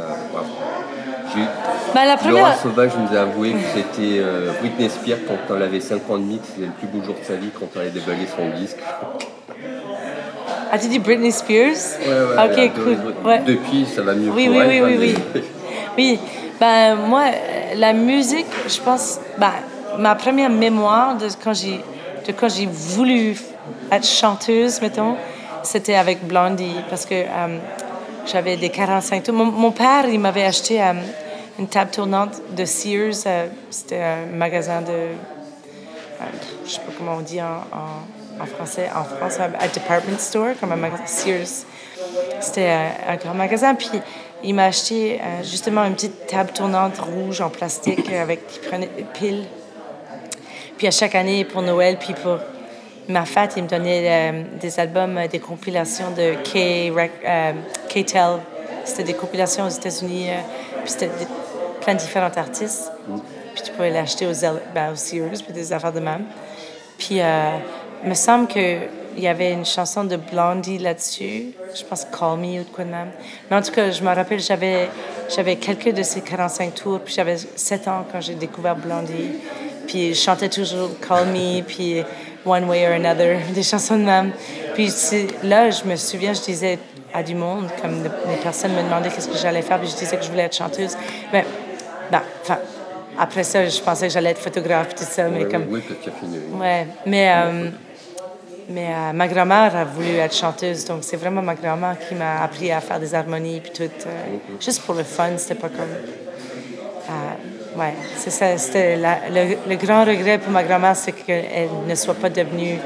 J'ai- 1.34 1.40
Bah, 1.94 2.04
la 2.04 2.14
Laura 2.14 2.16
première- 2.18 2.56
Sauvage 2.58 2.92
nous 2.96 3.16
a 3.16 3.20
avoué 3.22 3.52
que 3.52 3.58
c'était 3.74 4.18
euh, 4.20 4.52
Britney 4.60 4.88
Spears 4.90 5.18
quand 5.26 5.54
elle 5.56 5.62
avait 5.62 5.80
5 5.80 6.08
ans 6.10 6.16
et 6.16 6.20
demi, 6.20 6.38
que 6.38 6.46
c'était 6.46 6.66
le 6.66 6.72
plus 6.72 6.86
beau 6.86 7.04
jour 7.04 7.14
de 7.18 7.24
sa 7.24 7.34
vie 7.34 7.50
quand 7.58 7.66
elle 7.74 7.80
allait 7.82 7.90
déballer 7.90 8.26
son 8.26 8.48
disque. 8.56 8.78
Ah, 10.74 10.78
tu 10.78 10.88
dis 10.88 10.98
Britney 10.98 11.30
Spears? 11.30 11.98
Ouais, 12.00 12.08
ouais, 12.08 12.68
ok, 12.70 12.74
cool. 12.74 13.26
Ouais. 13.26 13.40
Depuis, 13.40 13.84
ça 13.84 14.00
va 14.00 14.14
mieux 14.14 14.30
Oui, 14.30 14.46
pour 14.46 14.56
oui, 14.56 14.62
elle, 14.70 14.82
oui, 14.84 14.96
oui, 14.98 15.42
oui. 15.98 16.18
ben 16.58 16.94
moi, 16.96 17.24
la 17.76 17.92
musique, 17.92 18.46
je 18.66 18.80
pense, 18.80 19.20
ben, 19.36 19.52
ma 19.98 20.14
première 20.14 20.48
mémoire 20.48 21.18
de 21.18 21.28
quand 21.44 21.52
j'ai, 21.52 21.78
de 22.26 22.32
quand 22.32 22.48
j'ai 22.48 22.64
voulu 22.64 23.36
être 23.90 24.06
chanteuse, 24.06 24.80
mettons, 24.80 25.16
c'était 25.62 25.94
avec 25.94 26.26
Blondie, 26.26 26.76
parce 26.88 27.04
que 27.04 27.16
euh, 27.16 27.58
j'avais 28.24 28.56
des 28.56 28.70
45 28.70 29.24
tours. 29.24 29.34
Mon, 29.34 29.44
mon 29.44 29.72
père, 29.72 30.06
il 30.08 30.20
m'avait 30.20 30.46
acheté 30.46 30.80
euh, 30.82 30.94
une 31.58 31.68
table 31.68 31.90
tournante 31.90 32.40
de 32.56 32.64
Sears, 32.64 33.12
euh, 33.26 33.46
c'était 33.68 34.00
un 34.00 34.34
magasin 34.34 34.80
de, 34.80 35.12
je 36.64 36.70
sais 36.70 36.80
pas 36.80 36.92
comment 36.96 37.16
on 37.18 37.20
dit 37.20 37.42
en, 37.42 37.56
en, 37.76 38.21
en 38.40 38.46
français, 38.46 38.88
en 38.94 39.04
France, 39.04 39.38
un, 39.38 39.52
un 39.62 39.68
department 39.68 40.18
store, 40.18 40.50
comme 40.60 40.72
un 40.72 40.76
magasin 40.76 41.06
Sears. 41.06 41.66
C'était 42.40 42.68
un, 42.68 43.12
un 43.12 43.16
grand 43.16 43.34
magasin. 43.34 43.74
Puis 43.74 43.90
il 44.42 44.54
m'a 44.54 44.66
acheté 44.66 45.20
euh, 45.20 45.42
justement 45.42 45.84
une 45.84 45.94
petite 45.94 46.26
table 46.26 46.50
tournante 46.52 46.98
rouge 46.98 47.40
en 47.40 47.50
plastique 47.50 48.10
avec 48.12 48.46
qui 48.46 48.58
prenait 48.58 48.88
des 48.96 49.04
piles. 49.04 49.44
Puis 50.76 50.86
à 50.86 50.90
chaque 50.90 51.14
année 51.14 51.44
pour 51.44 51.62
Noël, 51.62 51.96
puis 51.98 52.14
pour 52.14 52.38
ma 53.08 53.24
fête, 53.24 53.54
il 53.56 53.64
me 53.64 53.68
donnait 53.68 54.32
euh, 54.32 54.42
des 54.60 54.80
albums, 54.80 55.16
euh, 55.18 55.28
des 55.28 55.38
compilations 55.38 56.10
de 56.10 56.34
K, 56.42 56.92
euh, 57.26 57.52
K-Tel. 57.88 58.38
C'était 58.84 59.04
des 59.04 59.14
compilations 59.14 59.66
aux 59.66 59.70
États-Unis. 59.70 60.28
puis 60.82 60.90
c'était 60.90 61.10
plein 61.80 61.94
de 61.94 62.00
différents 62.00 62.36
artistes. 62.36 62.90
Puis 63.54 63.62
tu 63.62 63.70
pouvais 63.72 63.90
l'acheter 63.90 64.26
aux, 64.26 64.34
ben, 64.74 64.92
aux 64.92 64.96
Sears, 64.96 65.30
puis 65.44 65.52
des 65.52 65.72
affaires 65.72 65.92
de 65.92 66.00
même. 66.00 66.24
Puis 66.98 67.20
il 68.02 68.08
me 68.08 68.14
semble 68.14 68.48
que 68.48 68.78
il 69.16 69.22
y 69.22 69.28
avait 69.28 69.52
une 69.52 69.64
chanson 69.64 70.04
de 70.04 70.16
Blondie 70.16 70.78
là-dessus. 70.78 71.52
Je 71.74 71.84
pense 71.84 72.06
Call 72.06 72.38
Me 72.38 72.60
ou 72.60 72.64
de 72.64 72.68
quoi 72.72 72.84
de 72.84 72.90
même. 72.90 73.10
Mais 73.50 73.56
en 73.56 73.62
tout 73.62 73.72
cas, 73.72 73.90
je 73.90 74.02
me 74.02 74.14
rappelle, 74.14 74.40
j'avais, 74.40 74.88
j'avais 75.34 75.56
quelques 75.56 75.92
de 75.92 76.02
ces 76.02 76.20
45 76.20 76.74
tours, 76.74 77.00
puis 77.00 77.14
j'avais 77.14 77.36
7 77.36 77.88
ans 77.88 78.06
quand 78.10 78.20
j'ai 78.20 78.34
découvert 78.34 78.76
Blondie. 78.76 79.32
Puis 79.86 80.14
je 80.14 80.20
chantais 80.20 80.48
toujours 80.48 80.90
Call 81.06 81.26
Me, 81.26 81.62
puis 81.62 82.02
One 82.44 82.64
Way 82.64 82.86
or 82.86 82.94
Another, 82.94 83.38
des 83.54 83.62
chansons 83.62 83.98
de 83.98 84.04
même. 84.04 84.32
Puis 84.74 84.90
là, 85.42 85.70
je 85.70 85.84
me 85.84 85.96
souviens, 85.96 86.32
je 86.32 86.40
disais 86.40 86.78
à 87.12 87.22
du 87.22 87.34
monde, 87.34 87.68
comme 87.82 88.02
les 88.02 88.36
personnes 88.42 88.72
me 88.72 88.82
demandaient 88.82 89.10
qu'est-ce 89.10 89.28
que 89.28 89.36
j'allais 89.36 89.62
faire, 89.62 89.78
puis 89.78 89.88
je 89.88 89.96
disais 89.96 90.16
que 90.16 90.24
je 90.24 90.30
voulais 90.30 90.44
être 90.44 90.56
chanteuse. 90.56 90.96
Mais, 91.32 91.44
ben, 92.10 92.22
enfin, 92.42 92.58
après 93.18 93.44
ça, 93.44 93.66
je 93.66 93.80
pensais 93.80 94.06
que 94.06 94.12
j'allais 94.14 94.30
être 94.30 94.40
photographe, 94.40 94.94
tout 94.94 95.04
ça, 95.04 95.28
mais 95.28 95.44
comme... 95.44 95.66
Oui, 95.68 95.82
tu 95.86 96.08
as 96.08 96.12
fini. 96.12 96.38
Ouais, 96.58 96.86
mais... 97.04 97.30
Euh, 97.34 97.70
mais 98.68 98.88
euh, 98.88 99.12
ma 99.12 99.28
grand-mère 99.28 99.74
a 99.76 99.84
voulu 99.84 100.16
être 100.16 100.34
chanteuse, 100.34 100.84
donc 100.84 100.98
c'est 101.02 101.16
vraiment 101.16 101.42
ma 101.42 101.54
grand-mère 101.54 101.96
qui 102.08 102.14
m'a 102.14 102.42
appris 102.42 102.70
à 102.70 102.80
faire 102.80 103.00
des 103.00 103.14
harmonies, 103.14 103.60
puis 103.60 103.72
tout. 103.72 103.82
Euh, 104.06 104.36
juste 104.60 104.82
pour 104.82 104.94
le 104.94 105.04
fun, 105.04 105.30
c'était 105.36 105.54
pas 105.54 105.68
comme. 105.68 105.80
Euh, 107.10 107.78
ouais, 107.78 107.94
c'est 108.16 108.30
ça. 108.30 108.56
C'était 108.58 108.96
le, 108.96 109.56
le, 109.68 109.76
grand 109.76 110.04
regret 110.04 110.38
pour 110.38 110.52
ma 110.52 110.62
grand-mère, 110.62 110.96
c'est 110.96 111.12
qu'elle 111.12 111.68
ne 111.86 111.94
soit 111.94 112.14
pas 112.14 112.30
devenue 112.30 112.78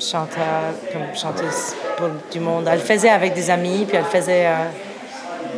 chanteur, 0.00 0.72
comme 0.92 1.14
chanteuse 1.14 1.74
pour 1.96 2.08
du 2.30 2.40
monde. 2.40 2.68
Elle 2.70 2.80
faisait 2.80 3.10
avec 3.10 3.34
des 3.34 3.50
amis, 3.50 3.84
puis 3.86 3.96
elle 3.96 4.04
faisait. 4.04 4.48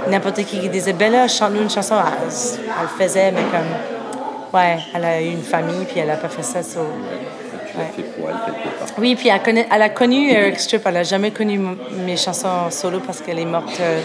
N'importe 0.08 0.44
qui 0.44 0.60
qui 0.60 0.68
disait, 0.68 0.92
Bella, 0.92 1.28
chante-nous 1.28 1.62
une 1.62 1.70
chanson. 1.70 1.94
Elle, 1.94 2.28
elle, 2.28 3.06
faisait, 3.06 3.30
mais 3.30 3.42
comme. 3.42 4.52
Ouais, 4.52 4.78
elle 4.94 5.04
a 5.04 5.20
eu 5.20 5.30
une 5.30 5.42
famille, 5.42 5.84
puis 5.84 6.00
elle 6.00 6.10
a 6.10 6.16
pas 6.16 6.28
fait 6.28 6.42
ça. 6.42 6.60
Oui, 8.98 9.16
puis 9.16 9.28
elle, 9.28 9.66
elle, 9.70 9.82
a 9.82 9.88
connu 9.88 10.30
Eric 10.30 10.58
Strip, 10.60 10.82
elle 10.86 10.94
n'a 10.94 11.02
jamais 11.02 11.30
connu 11.30 11.58
mes 12.06 12.16
chansons 12.16 12.70
solo 12.70 13.00
parce 13.00 13.20
qu'elle 13.20 13.38
est 13.38 13.44
morte 13.44 13.78
euh, 13.80 14.00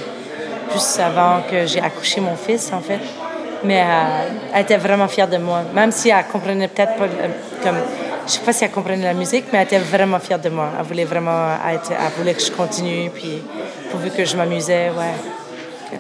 juste 0.74 1.00
avant 1.00 1.42
que 1.50 1.66
j'ai 1.66 1.80
accouché 1.80 2.22
mon 2.22 2.36
fils, 2.36 2.72
en 2.74 2.82
fait. 2.82 3.00
Mais 3.64 3.82
euh, 3.82 4.30
elle 4.54 4.62
était 4.62 4.78
vraiment 4.78 5.08
fière 5.08 5.28
de 5.28 5.38
moi, 5.38 5.62
même 5.74 5.92
si 5.92 6.10
elle 6.10 6.26
comprenait 6.32 6.68
peut-être 6.68 6.96
pas, 6.96 7.06
euh, 7.06 7.28
comme, 7.64 7.78
je 8.26 8.32
sais 8.32 8.40
pas 8.40 8.54
si 8.54 8.64
elle 8.64 8.72
comprenait 8.72 9.04
la 9.04 9.14
musique, 9.14 9.46
mais 9.52 9.60
elle 9.60 9.66
était 9.66 9.80
vraiment 9.80 10.20
fière 10.20 10.40
de 10.40 10.50
moi. 10.50 10.70
Elle 10.80 10.86
voulait 10.86 11.06
vraiment, 11.06 11.54
être, 11.72 11.92
elle 11.92 12.12
voulait 12.18 12.34
que 12.34 12.42
je 12.42 12.52
continue, 12.52 13.10
puis 13.10 13.42
pourvu 13.92 14.12
que 14.12 14.24
je 14.24 14.38
m'amusais, 14.38 14.90
ouais. 14.90 15.98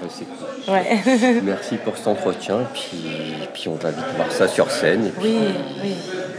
Ouais. 0.67 1.01
Merci 1.43 1.77
pour 1.77 1.97
cet 1.97 2.07
entretien. 2.07 2.59
Puis, 2.73 3.03
puis 3.53 3.67
on 3.67 3.75
va 3.75 3.89
vite 3.89 4.05
voir 4.15 4.31
ça 4.31 4.47
sur 4.47 4.69
scène. 4.69 5.11
oui, 5.21 5.37
oui. 5.83 5.95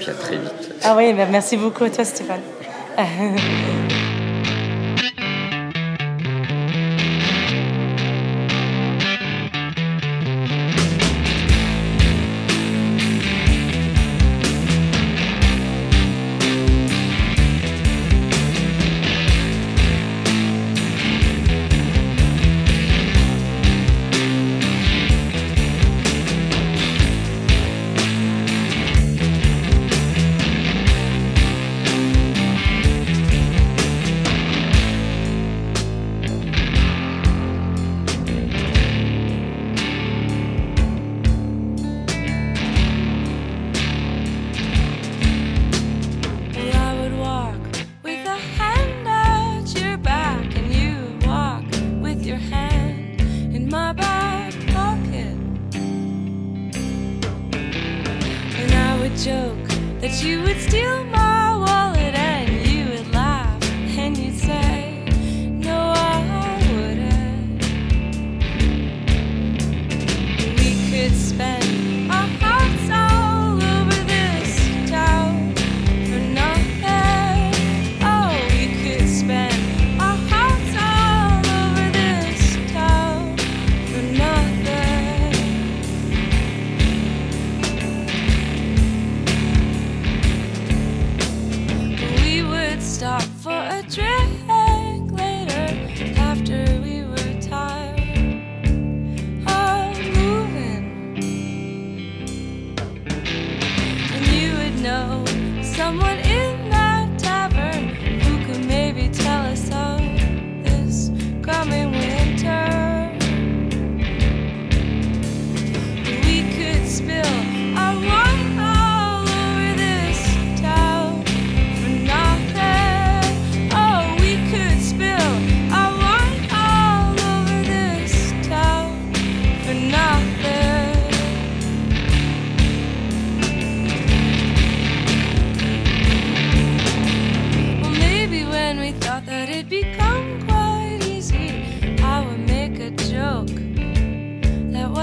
Puis. 0.06 0.38
Ah 0.82 0.94
oui, 0.96 1.12
ben 1.12 1.28
merci 1.30 1.56
beaucoup 1.56 1.84
à 1.84 1.90
toi, 1.90 2.04
Stéphane. 2.04 2.40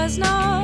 there's 0.08 0.16
no 0.16 0.57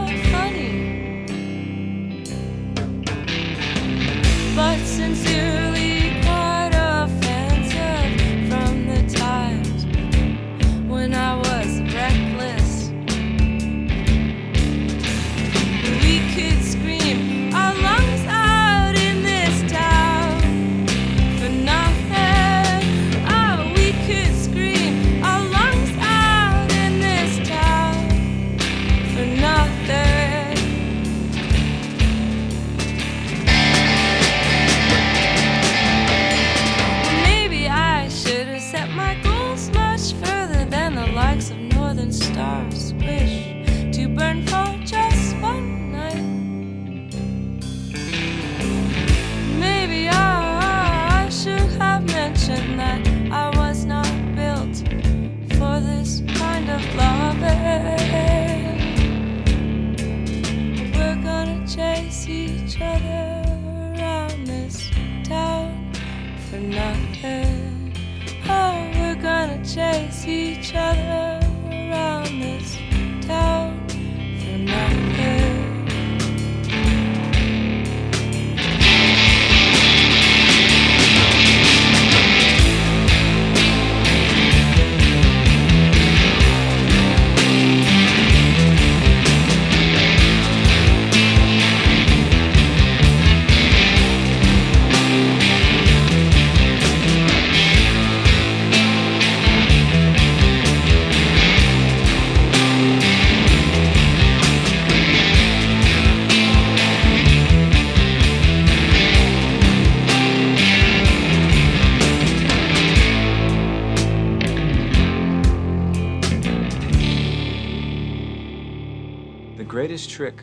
greatest 119.95 120.11
trick 120.11 120.43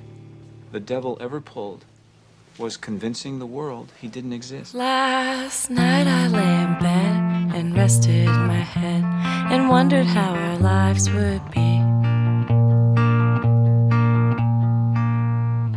the 0.72 0.80
devil 0.80 1.18
ever 1.20 1.41
pulled 1.41 1.84
was 2.58 2.78
convincing 2.78 3.38
the 3.38 3.45
world 3.45 3.91
he 3.99 4.08
didn't 4.08 4.32
exist. 4.32 4.74
Last 4.74 5.70
night 5.70 6.08
I 6.08 6.28
lay 6.28 6.64
in 6.64 6.80
bed 6.80 7.56
and 7.58 7.76
rested 7.76 8.28
my 8.28 8.64
head 8.76 9.04
and 9.52 9.68
wondered 9.68 10.06
how 10.06 10.34
our 10.34 10.58
lives 10.58 11.10
would 11.10 11.43
be. 11.52 11.70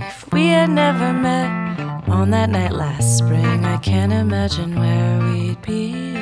If 0.07 0.33
we 0.33 0.47
had 0.51 0.70
never 0.70 1.12
met 1.12 2.09
on 2.09 2.31
that 2.31 2.51
night 2.51 2.75
last 2.75 3.18
spring, 3.18 3.64
I 3.64 3.79
can't 3.79 4.12
imagine 4.12 4.79
where 4.79 5.33
we'd 5.33 5.61
be. 5.62 6.14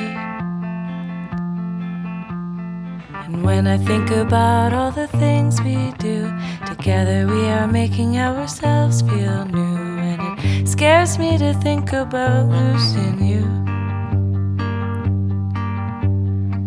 And 3.33 3.43
when 3.43 3.65
I 3.65 3.79
think 3.79 4.11
about 4.11 4.73
all 4.73 4.91
the 4.91 5.07
things 5.07 5.59
we 5.61 5.91
do 5.97 6.31
together, 6.67 7.25
we 7.25 7.45
are 7.47 7.67
making 7.67 8.17
ourselves 8.17 9.01
feel 9.01 9.45
new. 9.45 9.97
And 9.97 10.39
it 10.39 10.67
scares 10.67 11.17
me 11.17 11.39
to 11.39 11.55
think 11.55 11.93
about 11.93 12.47
losing 12.47 13.25
you. 13.25 13.43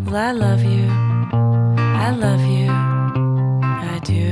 Well, 0.05 0.17
I 0.17 0.31
love 0.33 0.63
you. 0.63 0.89
I 2.05 2.11
love 2.11 2.41
you. 2.41 2.69
I 2.69 3.99
do. 4.03 4.27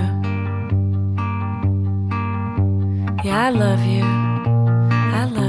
Yeah, 3.24 3.46
I 3.46 3.50
love 3.50 3.86
you. 3.86 4.04
I 5.22 5.24
love 5.24 5.45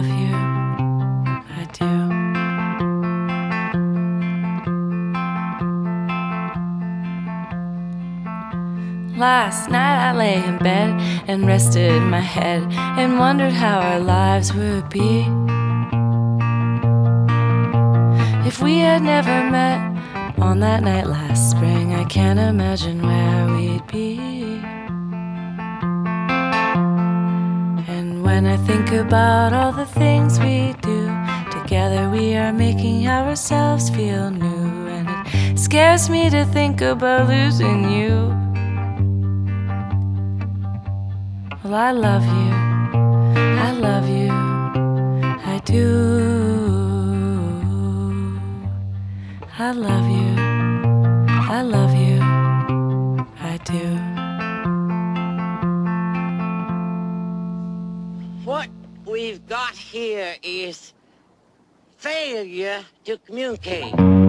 Last 9.16 9.70
night 9.70 10.10
I 10.10 10.12
lay 10.12 10.34
in 10.44 10.58
bed 10.58 11.00
and 11.26 11.46
rested 11.46 12.02
my 12.02 12.20
head 12.20 12.62
and 12.70 13.18
wondered 13.18 13.54
how 13.54 13.78
our 13.78 13.98
lives 13.98 14.52
would 14.52 14.90
be. 14.90 15.20
If 18.46 18.60
we 18.60 18.80
had 18.80 19.00
never 19.00 19.50
met 19.50 19.80
on 20.38 20.60
that 20.60 20.82
night 20.82 21.06
last 21.06 21.50
spring, 21.50 21.94
I 21.94 22.04
can't 22.04 22.38
imagine 22.38 23.00
where 23.00 23.56
we'd 23.56 23.86
be. 23.86 24.18
And 27.88 28.22
when 28.22 28.44
I 28.44 28.58
think 28.58 28.92
about 28.92 29.54
all 29.54 29.72
the 29.72 29.86
things 29.86 30.38
we 30.38 30.74
do 30.82 31.10
together, 31.50 32.10
we 32.10 32.36
are 32.36 32.52
making 32.52 33.08
ourselves 33.08 33.88
feel 33.88 34.30
new. 34.30 34.88
And 34.88 35.08
it 35.52 35.58
scares 35.58 36.10
me 36.10 36.28
to 36.28 36.44
think 36.44 36.82
about 36.82 37.30
losing 37.30 37.90
you. 37.90 38.45
Well, 41.68 41.74
I 41.74 41.90
love 41.90 42.24
you. 42.24 42.52
I 43.58 43.72
love 43.72 44.08
you. 44.08 44.30
I 44.30 45.60
do. 45.64 45.88
I 49.58 49.72
love 49.72 50.08
you. 50.08 50.36
I 51.28 51.62
love 51.62 51.92
you. 51.96 52.20
I 53.40 53.58
do. 53.64 53.98
What 58.44 58.68
we've 59.04 59.44
got 59.48 59.74
here 59.74 60.36
is 60.44 60.94
failure 61.96 62.84
to 63.06 63.18
communicate. 63.18 64.25